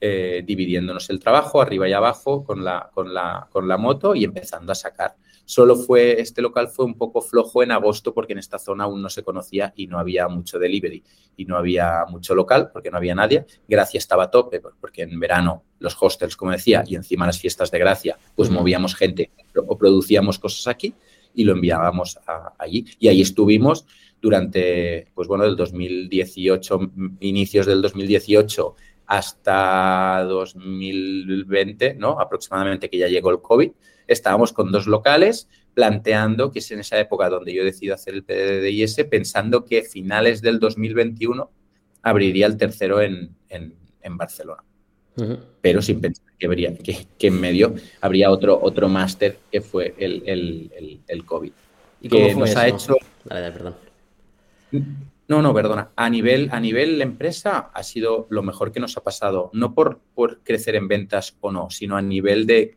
[0.00, 4.24] eh, dividiéndonos el trabajo arriba y abajo con la, con, la, con la moto y
[4.24, 8.38] empezando a sacar Solo fue, este local fue un poco flojo en agosto porque en
[8.38, 11.02] esta zona aún no se conocía y no había mucho delivery
[11.36, 13.44] y no había mucho local porque no había nadie.
[13.68, 17.70] Gracia estaba a tope porque en verano los hostels, como decía, y encima las fiestas
[17.70, 20.94] de Gracia, pues movíamos gente o producíamos cosas aquí
[21.34, 22.18] y lo enviábamos
[22.58, 22.86] allí.
[22.98, 23.86] Y ahí estuvimos
[24.20, 28.76] durante, pues bueno, del 2018, inicios del 2018
[29.06, 32.18] hasta 2020, ¿no?
[32.18, 33.70] Aproximadamente que ya llegó el COVID
[34.06, 38.24] estábamos con dos locales planteando, que es en esa época donde yo decido hacer el
[38.24, 41.50] PDDIS, pensando que finales del 2021
[42.02, 43.34] abriría el tercero en,
[44.10, 44.62] Barcelona.
[45.60, 51.00] Pero sin pensar que, habría, que, en medio habría otro, otro máster que fue el,
[51.06, 51.52] el, COVID.
[52.02, 52.96] ¿Y que nos ha hecho...
[53.28, 53.74] perdón.
[55.26, 55.90] No, no, perdona.
[55.96, 60.00] A nivel, a nivel empresa ha sido lo mejor que nos ha pasado, no por,
[60.14, 62.76] por crecer en ventas o no, sino a nivel de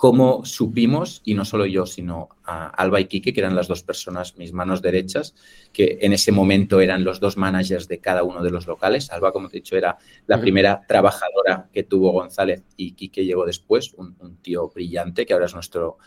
[0.00, 3.82] cómo supimos, y no solo yo, sino a Alba y Quique, que eran las dos
[3.82, 5.34] personas, mis manos derechas,
[5.74, 9.10] que en ese momento eran los dos managers de cada uno de los locales.
[9.10, 13.44] Alba, como te he dicho, era la primera trabajadora que tuvo González y Quique llegó
[13.44, 15.98] después, un, tío brillante que ahora es nuestro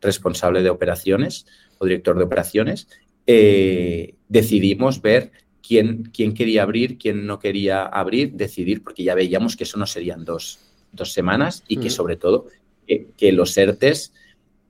[0.00, 1.44] responsable de operaciones
[1.76, 2.88] o director de operaciones.
[3.26, 9.56] Eh, decidimos ver quién, quién quería abrir, quién no quería abrir, decidir, porque ya veíamos
[9.56, 10.58] que eso no serían dos,
[11.04, 12.46] semanas y que sobre todo
[12.86, 14.12] que, los ERTES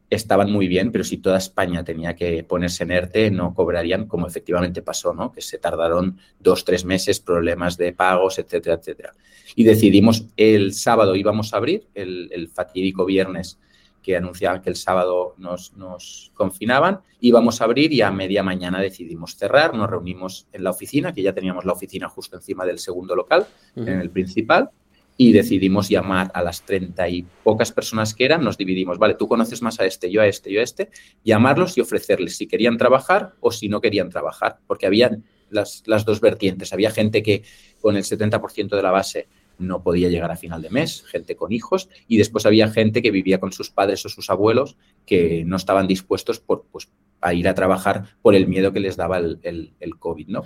[0.08, 4.26] estaban muy bien, pero si toda España tenía que ponerse en ERTE, no cobrarían como
[4.26, 5.32] efectivamente pasó, ¿no?
[5.32, 9.12] Que se tardaron dos, tres meses, problemas de pagos, etcétera, etcétera.
[9.54, 13.58] Y decidimos el sábado íbamos a abrir, el, fatídico viernes
[14.02, 18.80] que anunciaban que el sábado nos, nos, confinaban, íbamos a abrir y a media mañana
[18.80, 22.78] decidimos cerrar, nos reunimos en la oficina, que ya teníamos la oficina justo encima del
[22.78, 24.70] segundo local, en el principal,
[25.16, 29.26] y decidimos llamar a las treinta y pocas personas que eran, nos dividimos, vale, tú
[29.26, 30.90] conoces más a este, yo a este, yo a este,
[31.24, 35.18] llamarlos y ofrecerles si querían trabajar o si no querían trabajar, porque había
[35.50, 37.42] las, dos vertientes, había gente que
[37.80, 41.50] con el 70% de la base no podía llegar a final de mes, gente con
[41.50, 44.76] hijos, y después había gente que vivía con sus padres o sus abuelos
[45.06, 46.90] que no estaban dispuestos por, pues,
[47.22, 50.42] a ir a trabajar por el miedo que les daba el, el, COVID, ¿no?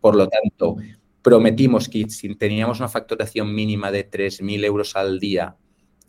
[0.00, 0.78] Por lo tanto,
[1.22, 5.56] prometimos que si teníamos una facturación mínima de 3.000 euros al día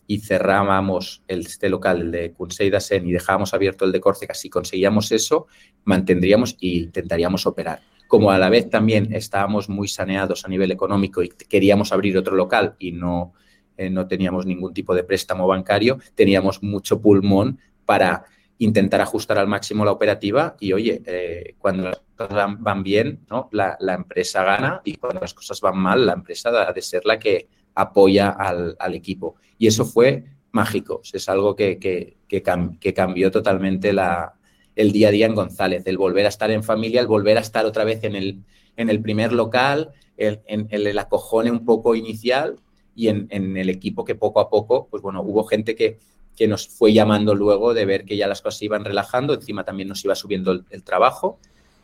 [0.08, 4.50] y cerrábamos este local, el de Consell Sen, y dejábamos abierto el de Córcega, si
[4.50, 5.47] conseguíamos eso,
[5.86, 7.82] mantendríamos e intentaríamos operar.
[8.08, 12.36] Como a la vez también estábamos muy saneados a nivel económico y queríamos abrir otro
[12.36, 13.34] local y no,
[13.78, 18.26] eh, no teníamos ningún tipo de préstamo bancario, teníamos mucho pulmón para
[18.62, 23.50] intentar ajustar al máximo la operativa y, oye, eh, cuando las cosas van bien, ¿no?
[23.52, 27.17] La, empresa gana y cuando las cosas van mal, la empresa ha de ser la
[27.17, 29.36] que apoya al, equipo.
[29.58, 34.36] Y eso fue mágico, es algo que, que, cambió totalmente la,
[34.76, 37.41] el día a día en González, el volver a estar en familia, el volver a
[37.41, 38.43] estar otra vez en el,
[38.78, 42.60] en el primer local, el, en, el, acojone un poco inicial
[42.93, 45.97] y en, el equipo que poco a poco, pues bueno, hubo gente que,
[46.36, 49.63] que, nos fue llamando luego de ver que ya las cosas se iban relajando, encima
[49.63, 51.39] también nos iba subiendo el, trabajo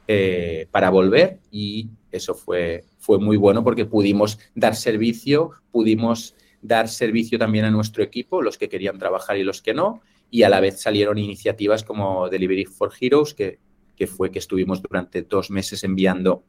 [0.07, 6.87] eh, para volver y eso fue, fue muy bueno porque pudimos dar servicio, pudimos dar
[6.89, 10.49] servicio también a nuestro equipo, los que querían trabajar y los que no, y a
[10.49, 13.59] la vez salieron iniciativas como Delivery for Heroes, que,
[13.95, 16.43] que fue que estuvimos durante dos meses enviando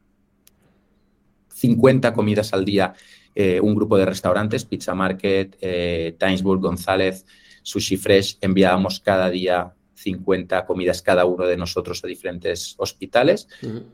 [1.59, 2.93] 50 comidas al día,
[3.35, 7.25] eh, un grupo de restaurantes, Pizza Market, eh, Timesburg, González,
[7.63, 13.47] Sushi Fresh, enviábamos cada día 50 comidas cada uno de nosotros a diferentes hospitales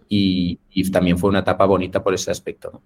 [0.07, 0.59] y,
[0.91, 2.81] también fue una etapa bonita por ese aspecto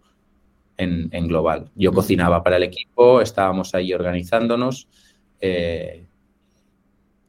[0.78, 1.70] en, global.
[1.76, 4.88] Yo cocinaba para el equipo, estábamos ahí organizándonos.
[5.42, 6.06] Eh,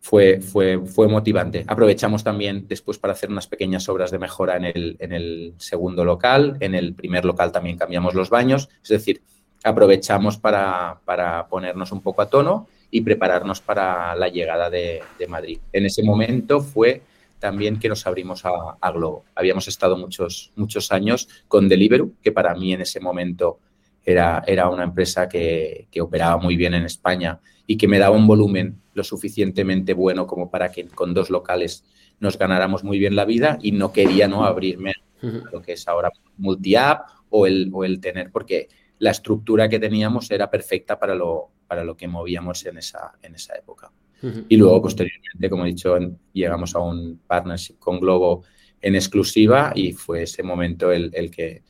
[0.01, 1.65] fue, fue, fue motivante.
[1.67, 6.05] Aprovechamos también después para hacer unas pequeñas obras de mejora en el, en el segundo
[6.05, 6.57] local.
[6.61, 8.69] En el primer local también cambiamos los baños.
[8.83, 9.23] Es decir,
[9.63, 15.26] aprovechamos para, para ponernos un poco a tono y prepararnos para la llegada de, de,
[15.26, 15.59] Madrid.
[15.72, 17.03] En ese momento fue
[17.38, 18.50] también que nos abrimos a,
[18.81, 19.24] a, Globo.
[19.35, 23.59] Habíamos estado muchos, muchos años con Deliveroo, que para mí en ese momento
[24.05, 28.16] era, era una empresa que, que operaba muy bien en España y que me daba
[28.16, 31.85] un volumen lo suficientemente bueno como para que con dos locales
[32.18, 35.87] nos ganáramos muy bien la vida y no quería no abrirme a lo que es
[35.88, 38.68] ahora multi-app o el, o el tener, porque
[39.01, 43.35] la estructura que teníamos era perfecta para lo, para lo que movíamos en esa, en
[43.35, 43.91] esa época.
[44.51, 45.97] Y luego, posteriormente, como he dicho,
[46.35, 48.45] llegamos a un partnership con Globo
[48.81, 51.63] en exclusiva y fue ese momento el, el que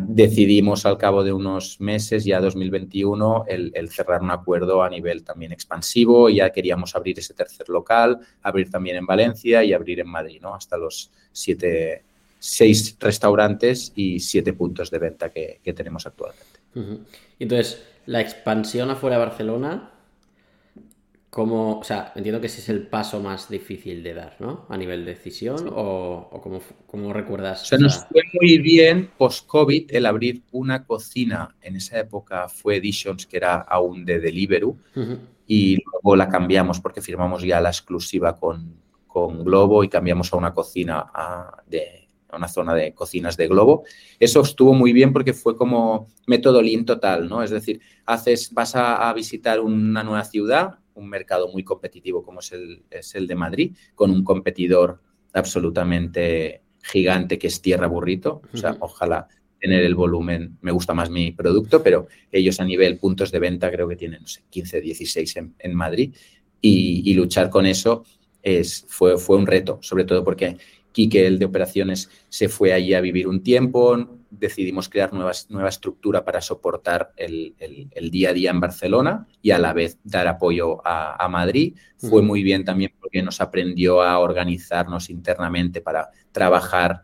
[0.00, 5.52] decidimos al cabo de unos meses, ya 2021, el, cerrar un acuerdo a nivel también
[5.52, 6.28] expansivo.
[6.28, 10.54] Ya queríamos abrir ese tercer local, abrir también en Valencia y abrir en Madrid, ¿no?
[10.54, 12.04] Hasta los siete,
[12.38, 16.60] seis restaurantes y siete puntos de venta que, tenemos actualmente.
[17.38, 19.92] Entonces, la expansión afuera de Barcelona
[21.30, 24.64] ¿Cómo, o sea, entiendo que ese es el paso más difícil de dar, ¿no?
[24.70, 27.64] A nivel de decisión o, o cómo, recuerdas.
[27.64, 31.54] O sea, nos fue muy bien post-COVID el abrir una cocina.
[31.60, 34.78] En esa época fue Editions, que era aún de Deliveroo,
[35.46, 38.74] y luego la cambiamos porque firmamos ya la exclusiva con,
[39.06, 41.12] con Globo y cambiamos a una cocina
[41.66, 43.84] de a una zona de cocinas de Globo.
[44.18, 47.42] Eso estuvo muy bien porque fue como método lean total, ¿no?
[47.42, 52.52] Es decir, haces, vas a visitar una nueva ciudad, un mercado muy competitivo como es
[52.52, 55.00] el, es el de Madrid, con un competidor
[55.32, 58.42] absolutamente gigante que es Tierra Burrito.
[58.52, 59.28] O sea, ojalá
[59.60, 63.70] tener el volumen, me gusta más mi producto, pero ellos a nivel puntos de venta
[63.70, 66.14] creo que tienen, no sé, 15, 16 en, Madrid
[66.60, 68.04] y, luchar con eso
[68.40, 70.56] es, fue, fue un reto, sobre todo porque
[70.92, 75.68] Quique, el de operaciones, se fue allí a vivir un tiempo, decidimos crear nuevas, nueva
[75.68, 77.54] estructura para soportar el,
[78.10, 81.76] día a día en Barcelona y a la vez dar apoyo a, Madrid.
[81.96, 87.02] Fue muy bien también porque nos aprendió a organizarnos internamente para trabajar,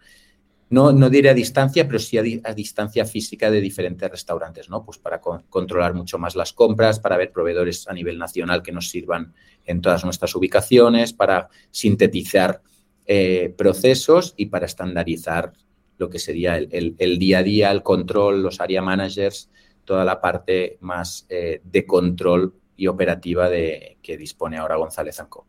[0.71, 4.85] no, no diré a distancia, pero sí a, distancia física de diferentes restaurantes, ¿no?
[4.85, 8.89] Pues para controlar mucho más las compras, para ver proveedores a nivel nacional que nos
[8.89, 9.35] sirvan
[9.67, 12.63] en todas nuestras ubicaciones, para sintetizar
[13.07, 15.53] eh, procesos y para estandarizar
[15.99, 19.51] lo que sería el, día a día, el control, los area managers,
[19.85, 25.47] toda la parte más eh, de control y operativa de, que dispone ahora González Anco.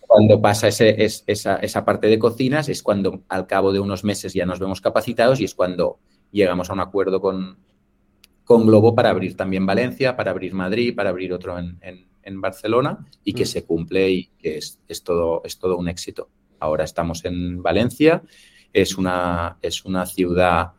[0.00, 0.94] Cuando pasa ese,
[1.26, 4.80] esa, esa, parte de cocinas es cuando al cabo de unos meses ya nos vemos
[4.80, 5.98] capacitados y es cuando
[6.30, 7.58] llegamos a un acuerdo con,
[8.44, 12.06] con Globo para abrir también Valencia, para abrir Madrid, para abrir otro en, en,
[12.40, 16.28] Barcelona y que se cumple y que es, es, todo, es todo un éxito.
[16.58, 18.22] Ahora estamos en Valencia.
[18.72, 20.72] Es una, es una ciudad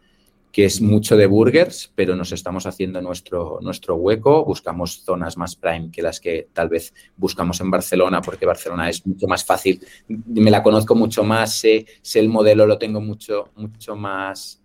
[0.58, 5.56] que es mucho de burgers, pero nos estamos haciendo nuestro, nuestro hueco, buscamos zonas más
[5.56, 9.80] prime que las que tal vez buscamos en Barcelona, porque Barcelona es mucho más fácil,
[10.08, 14.60] me la conozco mucho más, sé, sé el modelo, lo tengo mucho, mucho más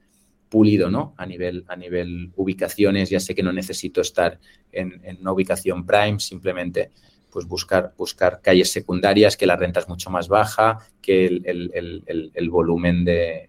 [0.52, 1.14] pulido, ¿no?
[1.16, 4.38] A nivel, a nivel ubicaciones, ya sé que no necesito estar
[4.70, 6.90] en, en una ubicación prime, simplemente
[7.32, 13.04] pues buscar, buscar calles secundarias, que la renta es mucho más baja, que el, volumen
[13.06, 13.48] de,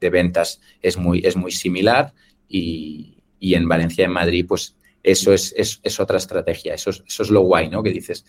[0.00, 2.12] ventas es muy, es muy similar
[2.48, 4.74] y, en Valencia y en Madrid, pues
[5.04, 7.82] eso es, es, otra estrategia, eso es, eso es, lo guay, ¿no?
[7.82, 8.24] Que dices,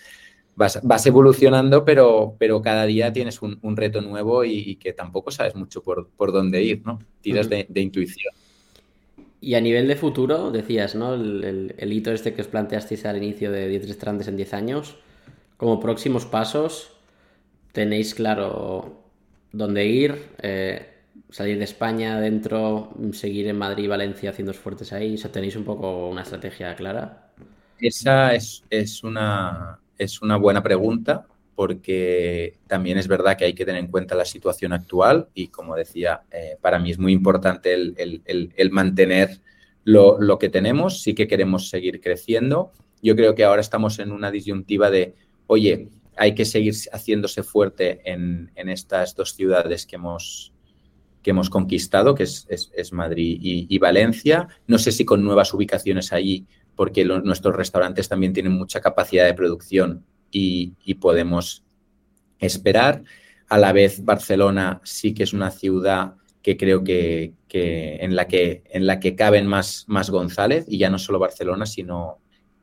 [0.56, 5.56] vas, vas evolucionando, pero, pero cada día tienes un, reto nuevo y, que tampoco sabes
[5.56, 6.99] mucho por, por dónde ir, ¿no?
[7.22, 8.34] Tiras de, intuición.
[9.41, 11.14] Y a nivel de futuro, decías, ¿no?
[11.16, 14.95] El, hito este que os planteasteis al inicio de 10 restaurantes en 10 años.
[15.58, 16.91] Como próximos pasos,
[17.72, 19.01] ¿tenéis claro
[19.51, 20.30] dónde ir?
[20.41, 20.93] Eh,
[21.30, 25.16] salir de España dentro, seguir en Madrid y Valencia haciendo fuertes ahí?
[25.24, 27.32] O ¿Tenéis un poco una estrategia clara?
[27.80, 33.66] Esa es, es, una, es una buena pregunta porque también es verdad que hay que
[33.66, 37.74] tener en cuenta la situación actual y como decía, eh, para mí es muy importante
[37.74, 39.39] el, mantener
[39.84, 42.72] lo, que tenemos, sí que queremos seguir creciendo.
[43.02, 45.14] Yo creo que ahora estamos en una disyuntiva de,
[45.48, 50.54] oye, hay que seguir haciéndose fuerte en, estas dos ciudades que hemos,
[51.22, 54.48] que hemos conquistado, que es, Madrid y, Valencia.
[54.66, 59.34] No sé si con nuevas ubicaciones allí, porque nuestros restaurantes también tienen mucha capacidad de
[59.34, 61.63] producción y, podemos
[62.39, 63.03] esperar.
[63.49, 68.63] A la vez, Barcelona sí que es una ciudad que creo que, en, la que
[68.71, 72.19] en la que caben más, más González, y ya no solo Barcelona, sino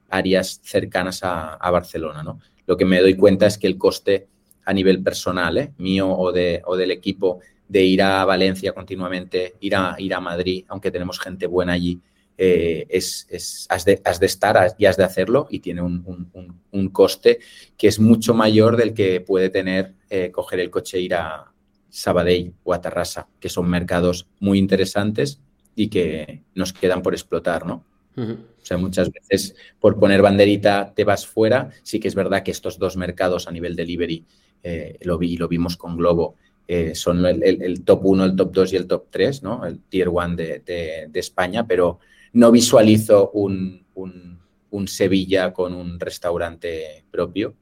[0.09, 2.23] áreas cercanas a, a Barcelona.
[2.23, 2.41] ¿no?
[2.67, 4.29] Lo que me doy cuenta es que el coste
[4.65, 5.73] a nivel personal, ¿eh?
[5.79, 10.21] mío o, de, o del equipo, de ir a Valencia continuamente, ir a, ir a
[10.21, 12.01] Madrid, aunque tenemos gente buena allí,
[12.43, 17.41] eh, es, has, de, estar y has de hacerlo y tiene un, coste
[17.77, 21.53] que es mucho mayor del que puede tener eh, coger el coche e ir a
[21.91, 25.43] Sabadell o a Tarrasa, que son mercados muy interesantes
[25.77, 27.85] y que nos quedan por explotar, ¿no?
[28.17, 31.71] O sea, muchas veces por poner banderita te vas fuera.
[31.83, 34.25] Sí que es verdad que estos dos mercados a nivel delivery,
[34.63, 36.37] eh, lo vi lo vimos con Globo,
[36.67, 39.67] eh, son el, top 1, el top 2 y el top 3, ¿no?
[39.67, 41.99] El tier 1 de, España, pero
[42.33, 43.81] no visualizo un,
[44.87, 47.55] Sevilla con un restaurante propio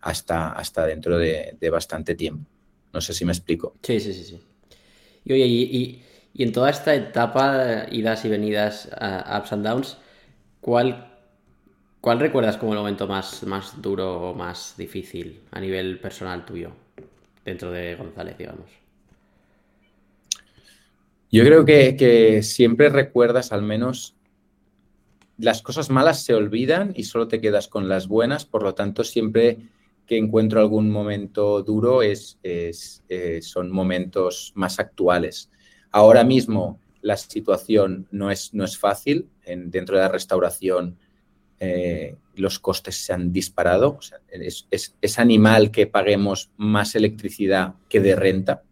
[0.00, 2.48] hasta, hasta dentro de, bastante tiempo.
[2.92, 3.74] No sé si me explico.
[3.82, 4.40] Sí, sí, sí, sí.
[5.24, 6.02] Y oye,
[6.38, 9.96] y en toda esta etapa, idas y venidas, ups and downs,
[10.60, 11.10] ¿cuál,
[12.02, 16.72] ¿cuál recuerdas como el momento más, más duro o más difícil a nivel personal tuyo
[17.42, 18.85] dentro de González, digamos?
[21.36, 24.16] Yo creo que, siempre recuerdas al menos
[25.36, 29.04] las cosas malas se olvidan y solo te quedas con las buenas, por lo tanto
[29.04, 29.58] siempre
[30.06, 35.50] que encuentro algún momento duro es, es eh, son momentos más actuales.
[35.90, 39.28] Ahora mismo la situación no es, no es fácil.
[39.44, 40.96] En, dentro de la restauración
[41.60, 43.98] eh, los costes se han disparado.
[44.30, 48.62] es, animal que paguemos más electricidad que de renta.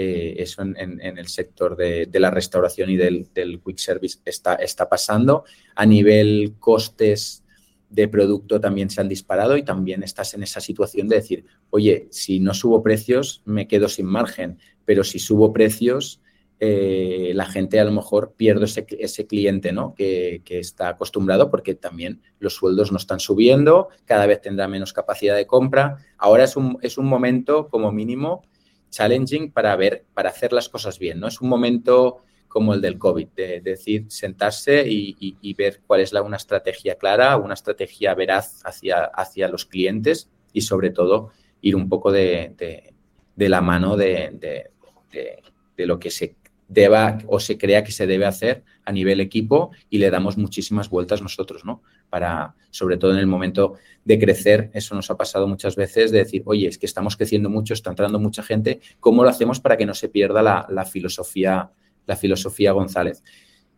[0.00, 5.42] Eh, eso en, el sector de, la restauración y del, quick service está, está pasando.
[5.74, 7.42] A nivel costes
[7.90, 12.06] de producto también se han disparado y también estás en esa situación de decir, oye,
[12.12, 16.20] si no subo precios, me quedo sin margen, pero si subo precios,
[16.60, 19.96] eh, la gente a lo mejor pierde ese, cliente ¿no?
[19.96, 25.34] que, está acostumbrado porque también los sueldos no están subiendo, cada vez tendrá menos capacidad
[25.34, 25.96] de compra.
[26.18, 28.44] Ahora es un, es un momento como mínimo
[28.90, 31.20] challenging para ver, para hacer las cosas bien.
[31.20, 31.28] ¿no?
[31.28, 36.22] Es un momento como el del COVID, de, decir, sentarse y, ver cuál es la,
[36.22, 41.30] una estrategia clara, una estrategia veraz hacia, hacia los clientes y sobre todo
[41.60, 42.94] ir un poco de,
[43.36, 44.70] la mano de,
[45.10, 46.36] de, lo que se
[46.68, 50.88] deba o se crea que se debe hacer a nivel equipo y le damos muchísimas
[50.90, 51.82] vueltas nosotros, ¿no?
[52.10, 56.18] Para, sobre todo en el momento de crecer, eso nos ha pasado muchas veces, de
[56.18, 59.76] decir, oye, es que estamos creciendo mucho, está entrando mucha gente, ¿cómo lo hacemos para
[59.76, 61.70] que no se pierda la, filosofía,
[62.06, 63.22] la filosofía González?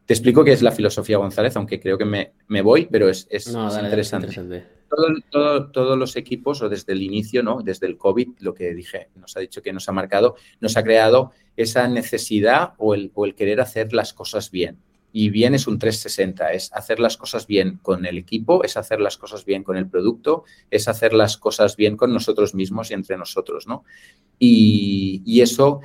[0.05, 3.29] Te explico qué es la filosofía González, aunque creo que me, voy, pero es,
[3.83, 4.80] interesante
[5.31, 7.63] todos los equipos, o desde el inicio, ¿no?
[7.63, 10.83] desde el COVID, lo que dije, nos ha dicho que nos ha marcado, nos ha
[10.83, 14.79] creado esa necesidad o el, o el querer hacer las cosas bien.
[15.13, 19.01] Y bien es un 360, es hacer las cosas bien con el equipo, es hacer
[19.01, 22.95] las cosas bien con el producto, es hacer las cosas bien con nosotros mismos y
[22.95, 23.85] entre nosotros, ¿no?
[24.39, 25.81] Y, eso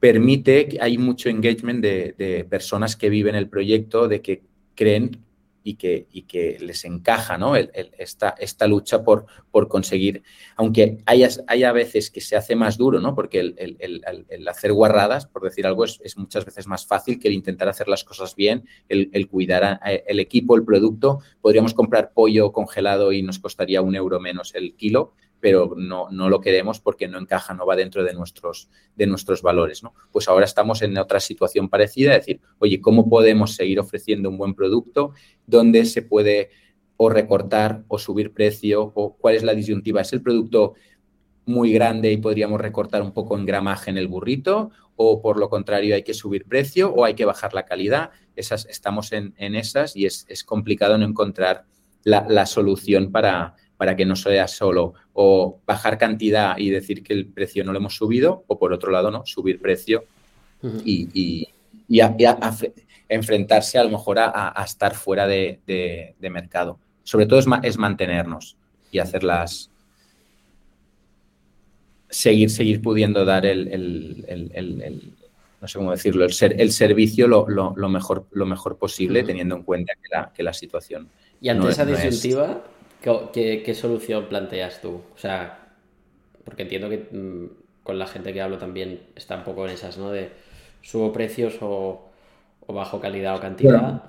[0.00, 4.42] permite, que hay mucho engagement de, personas que viven el proyecto, de que
[4.74, 5.18] creen
[5.62, 7.56] y que, y que les encaja ¿no?
[7.56, 10.22] esta, esta, lucha por, por conseguir,
[10.56, 13.14] aunque haya, haya, veces que se hace más duro, ¿no?
[13.14, 17.34] porque el, hacer guarradas, por decir algo, es, es, muchas veces más fácil que el
[17.34, 21.20] intentar hacer las cosas bien, el, cuidar el equipo, el producto.
[21.40, 26.28] Podríamos comprar pollo congelado y nos costaría un euro menos el kilo, pero no, no
[26.28, 29.82] lo queremos porque no encaja, no va dentro de nuestros, de nuestros valores.
[29.82, 29.92] ¿no?
[30.12, 34.38] Pues ahora estamos en otra situación parecida, es decir, oye, ¿cómo podemos seguir ofreciendo un
[34.38, 35.14] buen producto?
[35.44, 36.50] ¿Dónde se puede
[36.96, 38.92] o recortar o subir precio?
[38.94, 40.00] ¿O cuál es la disyuntiva?
[40.00, 40.74] ¿Es el producto
[41.44, 44.70] muy grande y podríamos recortar un poco en gramaje en el burrito?
[44.94, 48.10] ¿O por lo contrario hay que subir precio o hay que bajar la calidad?
[48.36, 51.64] Esas, estamos en, esas y es, complicado no encontrar
[52.04, 57.26] la solución para, para que no sea solo o bajar cantidad y decir que el
[57.26, 60.04] precio no lo hemos subido, o por otro lado, no, subir precio
[60.84, 61.48] y,
[63.08, 66.78] enfrentarse a lo mejor a, estar fuera de, mercado.
[67.02, 68.56] Sobre todo es, mantenernos
[68.90, 69.70] y hacerlas,
[72.08, 73.66] seguir, seguir pudiendo dar el,
[75.60, 77.44] no sé cómo decirlo, el, ser, el servicio lo,
[77.88, 81.08] mejor, lo mejor posible, teniendo en cuenta que la, que la situación.
[81.40, 82.62] Y ante esa disyuntiva,
[83.02, 85.00] ¿qué, solución planteas tú?
[85.14, 85.74] O sea,
[86.44, 87.46] porque entiendo que mm,
[87.82, 90.10] con la gente que hablo también está un poco en esas, ¿no?
[90.10, 90.30] De
[90.80, 92.08] subo precios o,
[92.68, 94.02] bajo calidad o cantidad.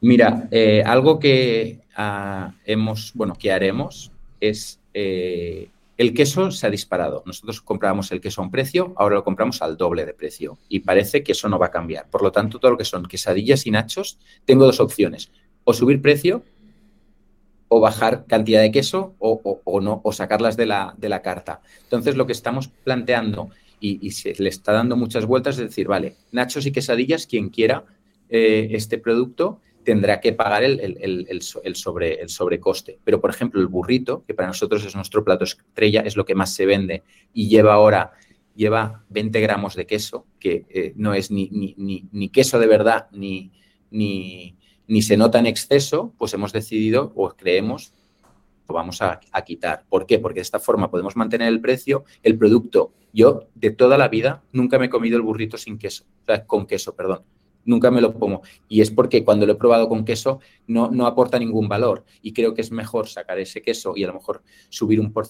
[0.00, 6.70] mira, eh, algo que ah, hemos, bueno, que haremos es eh, el queso se ha
[6.70, 7.22] disparado.
[7.26, 10.80] Nosotros comprábamos el queso a un precio, ahora lo compramos al doble de precio y
[10.80, 12.08] parece que eso no va a cambiar.
[12.08, 15.30] Por lo tanto, todo lo que son quesadillas y nachos, tengo dos opciones.
[15.64, 16.44] O subir precio
[17.68, 21.60] o bajar cantidad de queso o, no, o sacarlas de la, de la, carta.
[21.82, 23.50] Entonces, lo que estamos planteando
[23.80, 27.84] y, se le está dando muchas vueltas es decir, vale, nachos y quesadillas, quien quiera
[28.28, 32.98] eh, este producto tendrá que pagar el, sobre, el sobrecoste.
[33.04, 36.34] Pero, por ejemplo, el burrito, que para nosotros es nuestro plato estrella, es lo que
[36.34, 38.12] más se vende y lleva ahora
[38.58, 43.52] lleva 20 gramos de queso, que eh, no es ni, ni, queso de verdad, ni,
[43.92, 44.57] ni,
[44.88, 47.92] ni se nota en exceso, pues hemos decidido o creemos
[48.68, 49.84] lo vamos a, quitar.
[49.88, 50.18] ¿Por qué?
[50.18, 52.92] Porque de esta forma podemos mantener el precio, el producto.
[53.14, 56.44] Yo de toda la vida nunca me he comido el burrito sin queso, o sea,
[56.44, 57.22] con queso, perdón.
[57.64, 58.42] Nunca me lo pongo.
[58.68, 62.04] Y es porque cuando lo he probado con queso no, no aporta ningún valor.
[62.22, 65.26] Y creo que es mejor sacar ese queso y a lo mejor subir un por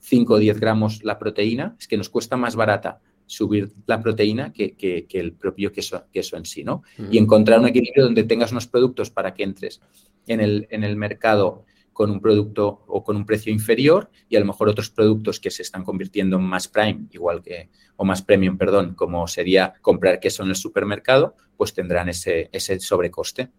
[0.00, 1.76] 5 o 10 gramos la proteína.
[1.78, 6.44] Es que nos cuesta más barata subir la proteína que, el propio queso, queso, en
[6.44, 6.82] sí, ¿no?
[7.10, 9.80] Y encontrar un equilibrio donde tengas unos productos para que entres
[10.26, 14.40] en el, en el mercado con un producto o con un precio inferior y a
[14.40, 18.22] lo mejor otros productos que se están convirtiendo en más prime, igual que, o más
[18.22, 23.50] premium, perdón, como sería comprar queso en el supermercado, pues tendrán ese, ese sobrecoste.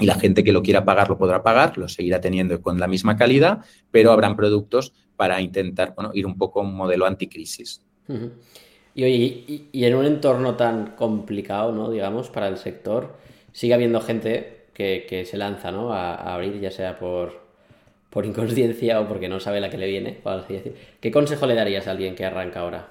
[0.00, 2.88] Y la gente que lo quiera pagar lo podrá pagar, lo seguirá teniendo con la
[2.88, 7.82] misma calidad, pero habrán productos para intentar bueno, ir un poco a un modelo anticrisis.
[8.94, 11.90] Y oye, y, en un entorno tan complicado, ¿no?
[11.90, 13.16] Digamos, para el sector,
[13.52, 15.92] sigue habiendo gente que, se lanza, ¿no?
[15.92, 17.40] A, abrir, ya sea por,
[18.10, 20.18] por inconsciencia o porque no sabe la que le viene,
[21.00, 22.88] ¿Qué consejo le darías a alguien que arranca ahora?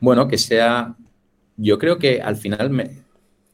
[0.00, 0.94] Bueno, que sea.
[1.56, 2.90] Yo creo que al final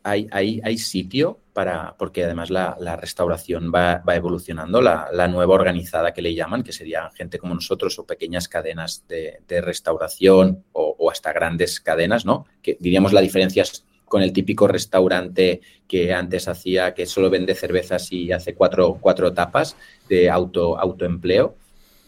[0.02, 6.20] hay, hay, hay sitio para, porque además la, restauración va, evolucionando, la, nueva organizada que
[6.20, 11.80] le llaman, que sería gente como nosotros o pequeñas cadenas de, restauración o, hasta grandes
[11.80, 12.44] cadenas, ¿no?
[12.60, 17.54] Que diríamos la diferencia es con el típico restaurante que antes hacía, que solo vende
[17.54, 19.76] cervezas y hace cuatro, cuatro tapas
[20.08, 21.56] de auto, autoempleo.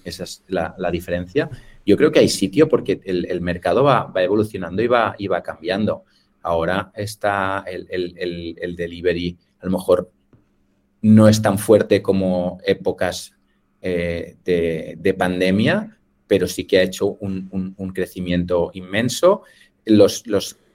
[0.04, 1.48] Esa es la, diferencia.
[1.84, 6.04] Yo creo que hay sitio porque el, mercado va, evolucionando y va, y va cambiando.
[6.46, 10.12] Ahora está el, delivery, a lo mejor
[11.02, 13.32] no es tan fuerte como épocas
[13.82, 19.42] eh, de, pandemia, pero sí que ha hecho un, crecimiento inmenso.
[19.84, 20.22] Los,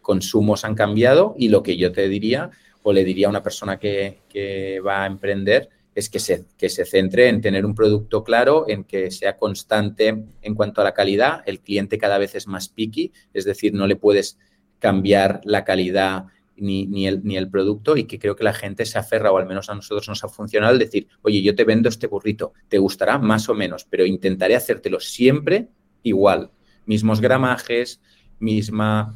[0.02, 2.50] consumos han cambiado y lo que yo te diría
[2.82, 6.84] o le diría a una persona que, va a emprender es que se, que se
[6.84, 11.44] centre en tener un producto claro, en que sea constante en cuanto a la calidad.
[11.46, 14.38] El cliente cada vez es más picky, es decir, no le puedes
[14.82, 16.26] cambiar la calidad
[16.58, 19.38] ni, ni, el, ni el producto y que creo que la gente se aferra, o
[19.38, 22.54] al menos a nosotros nos ha funcionado, el decir, oye, yo te vendo este burrito,
[22.68, 25.70] te gustará más o menos, pero intentaré hacértelo siempre
[26.04, 26.52] igual,
[26.86, 28.02] mismos gramajes,
[28.40, 29.16] misma,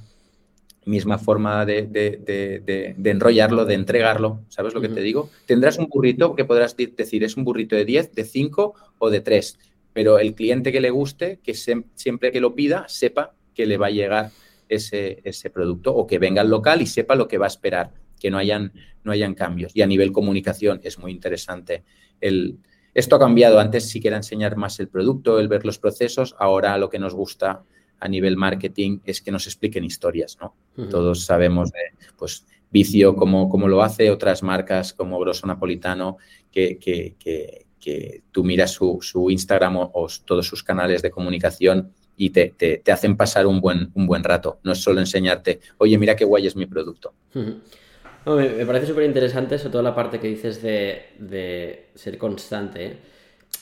[0.85, 5.29] misma forma de, de, enrollarlo, de entregarlo, ¿sabes lo que te digo?
[5.45, 9.21] Tendrás un burrito que podrás decir, es un burrito de 10, de 5 o de
[9.21, 9.59] 3,
[9.93, 13.87] pero el cliente que le guste, que siempre que lo pida, sepa que le va
[13.87, 14.31] a llegar
[14.69, 17.93] ese, ese producto o que venga al local y sepa lo que va a esperar,
[18.19, 19.75] que no hayan, no hayan cambios.
[19.75, 21.83] Y a nivel comunicación es muy interesante.
[22.21, 22.59] El,
[22.93, 23.59] esto ha cambiado.
[23.59, 26.35] Antes sí que era enseñar más el producto, el ver los procesos.
[26.39, 27.63] Ahora lo que nos gusta
[27.99, 30.55] a nivel marketing es que nos expliquen historias, ¿no?
[30.89, 31.79] Todos sabemos de,
[32.17, 36.17] pues, Vicio como, como lo hace, otras marcas como Grosso Napolitano,
[36.51, 41.93] que, que, que, que tú miras su, su Instagram o, todos sus canales de comunicación
[42.17, 44.59] y te, te, hacen pasar un buen, un buen rato.
[44.63, 47.13] No es solo enseñarte, oye, mira qué guay es mi producto.
[47.33, 52.97] me, parece súper interesante, sobre todo la parte que dices de, de ser constante, ¿eh?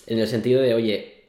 [0.08, 1.24] en el sentido de, oye,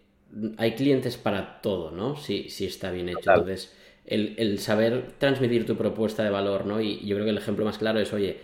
[0.57, 2.17] hay clientes para todo, ¿no?
[2.17, 3.31] Si, si está bien hecho.
[3.31, 3.73] Entonces,
[4.07, 6.81] el, el, saber transmitir tu propuesta de valor, ¿no?
[6.81, 8.39] Y yo creo que el ejemplo más claro es, oye,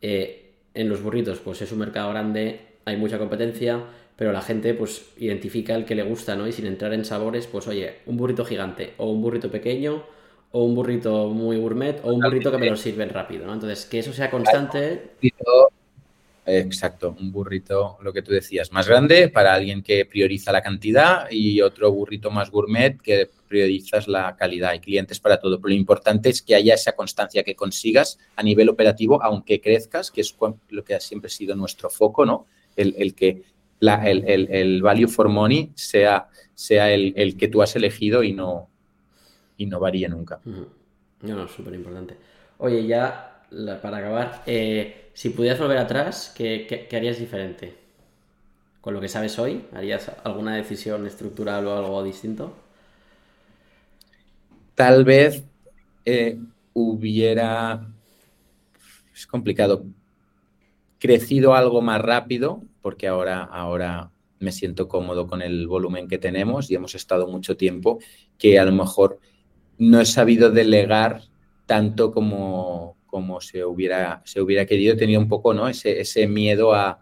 [0.00, 3.84] eh, en los burritos, pues es un mercado grande, hay mucha competencia,
[4.16, 6.46] pero la gente pues identifica el que le gusta, ¿no?
[6.46, 10.04] Y sin entrar en sabores, pues oye, un burrito gigante o un burrito pequeño
[10.52, 13.54] o un burrito muy gourmet o un burrito que me lo sirven rápido, ¿no?
[13.54, 15.12] Entonces, que eso sea constante.
[16.44, 21.30] Exacto, un burrito, lo que tú decías, más grande para alguien que prioriza la cantidad
[21.30, 24.70] y otro burrito más gourmet que priorizas la calidad.
[24.70, 28.42] Hay clientes para todo, pero lo importante es que haya esa constancia que consigas a
[28.42, 30.34] nivel operativo, aunque crezcas, que es
[30.70, 32.46] lo que ha siempre sido nuestro foco, ¿no?
[32.74, 33.42] El, que
[33.82, 38.68] el, value for money sea, sea el, que tú has elegido y no,
[39.56, 40.40] y no varíe nunca.
[40.44, 42.16] No, no, súper importante.
[42.58, 43.44] Oye, ya
[43.82, 47.74] para acabar, eh, si pudieras volver atrás, ¿qué, harías diferente?
[48.80, 52.54] Con lo que sabes hoy, ¿harías alguna decisión estructural o algo distinto?
[54.74, 55.44] Tal vez
[56.04, 56.38] eh,
[56.72, 57.86] hubiera,
[59.14, 59.84] es complicado,
[61.02, 66.70] crecido algo más rápido, porque ahora, ahora me siento cómodo con el volumen que tenemos
[66.70, 67.98] y hemos estado mucho tiempo,
[68.38, 69.18] que a lo mejor
[69.78, 71.22] no he sabido delegar
[71.66, 75.66] tanto como, como se hubiera, se hubiera querido, tenía un poco ¿no?
[75.66, 77.00] ese, ese miedo a,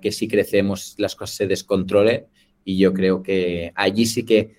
[0.00, 2.26] que si crecemos las cosas se descontrolen
[2.64, 4.54] y yo creo que allí sí que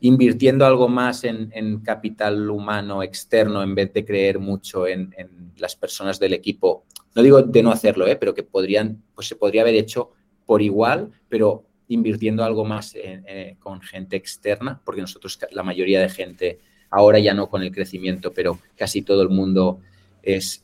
[0.00, 5.14] invirtiendo algo más en, capital humano externo en vez de creer mucho en,
[5.56, 6.84] las personas del equipo,
[7.16, 8.16] no digo de no hacerlo, ¿eh?
[8.16, 10.12] pero que podrían, pues se podría haber hecho
[10.44, 16.10] por igual, pero invirtiendo algo más eh, con gente externa, porque nosotros, la mayoría de
[16.10, 16.58] gente,
[16.90, 19.80] ahora ya no con el crecimiento, pero casi todo el mundo
[20.22, 20.60] es,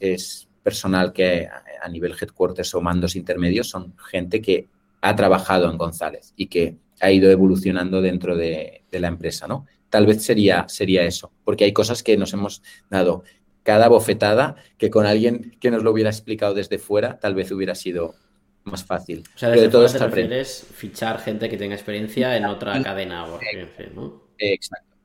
[0.63, 1.49] personal que
[1.83, 4.69] a nivel headquarters o mandos intermedios son gente que
[5.01, 9.67] ha trabajado en González y que ha ido evolucionando dentro de, la empresa, ¿no?
[9.91, 13.25] Tal vez sería, sería eso, porque hay cosas que nos hemos dado
[13.63, 17.75] cada bofetada que con alguien que nos lo hubiera explicado desde fuera tal vez hubiera
[17.75, 18.15] sido
[18.65, 19.25] más fácil.
[19.35, 23.39] O sea, desde todo te fichar gente que tenga experiencia en otra cadena o
[23.95, 24.23] ¿no?
[24.39, 24.97] Exacto.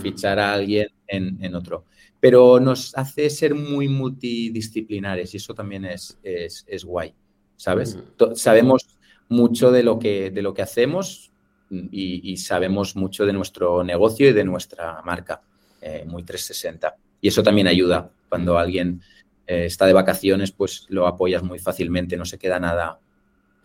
[0.00, 1.84] Fichar a alguien en, en otro
[2.20, 7.14] pero nos hace ser muy multidisciplinares y eso también es, es, guay,
[7.56, 7.98] ¿sabes?
[8.34, 8.86] Sabemos
[9.28, 11.32] mucho de lo que, de lo que hacemos
[11.70, 15.40] y, sabemos mucho de nuestro negocio y de nuestra marca,
[15.80, 16.94] eh, muy 360.
[17.20, 18.10] Y eso también ayuda.
[18.28, 19.02] Cuando alguien
[19.46, 23.00] eh, está de vacaciones, pues lo apoyas muy fácilmente, no se queda nada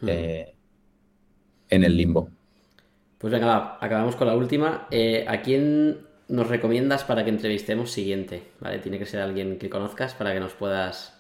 [0.06, 0.53] eh,
[1.70, 2.30] en el limbo.
[3.18, 4.88] Pues venga, acabamos con la última.
[5.28, 8.51] ¿A quién nos recomiendas para que entrevistemos siguiente?
[8.60, 8.80] ¿Vale?
[8.80, 11.16] Tiene que ser alguien que conozcas para que nos puedas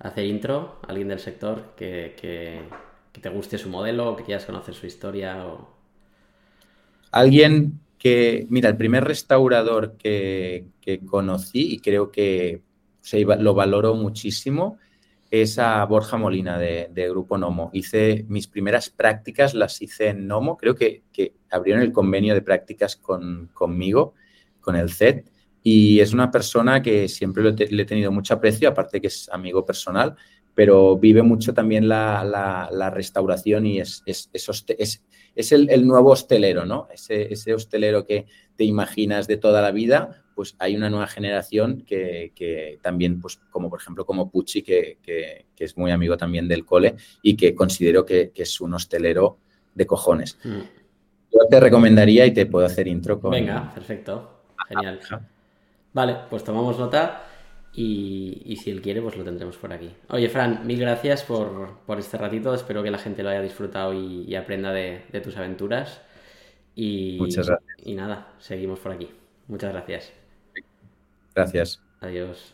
[0.00, 2.62] hacer intro, alguien del sector que,
[3.12, 5.46] te guste su modelo que quieras conocer su historia.
[5.46, 5.68] O...
[7.12, 10.64] Alguien que, mira, el primer restaurador que,
[11.06, 12.62] conocí y creo que
[13.12, 14.78] lo valoro muchísimo
[15.30, 17.70] es a Borja Molina de, Grupo Nomo.
[17.74, 22.42] Hice mis primeras prácticas, las hice en Nomo, creo que, que abrieron el convenio de
[22.42, 24.14] prácticas con, conmigo
[24.60, 25.30] con el CET.
[25.62, 29.66] Y es una persona que siempre le he tenido mucho aprecio, aparte que es amigo
[29.66, 30.16] personal,
[30.54, 35.02] pero vive mucho también la, restauración y es, es, es,
[35.34, 36.88] el, nuevo hostelero, ¿no?
[36.92, 38.26] Ese, ese, hostelero que
[38.56, 43.68] te imaginas de toda la vida, pues hay una nueva generación que, también, pues como
[43.68, 44.98] por ejemplo como Pucci, que,
[45.58, 49.38] es muy amigo también del cole y que considero que, es un hostelero
[49.74, 50.38] de cojones.
[50.42, 50.60] Mm.
[51.32, 53.30] Yo te recomendaría y te puedo hacer intro con...
[53.30, 54.40] Venga, perfecto.
[54.68, 55.00] Genial.
[55.92, 57.29] Vale, pues tomamos nota
[57.72, 59.90] y, si él quiere, pues lo tendremos por aquí.
[60.08, 62.52] Oye, Fran, mil gracias por, este ratito.
[62.52, 66.00] Espero que la gente lo haya disfrutado y, aprenda de, tus aventuras.
[66.74, 67.86] Y, Muchas gracias.
[67.86, 69.08] Y nada, seguimos por aquí.
[69.48, 70.12] Muchas gracias.
[71.34, 71.82] Gracias.
[72.00, 72.48] Adiós.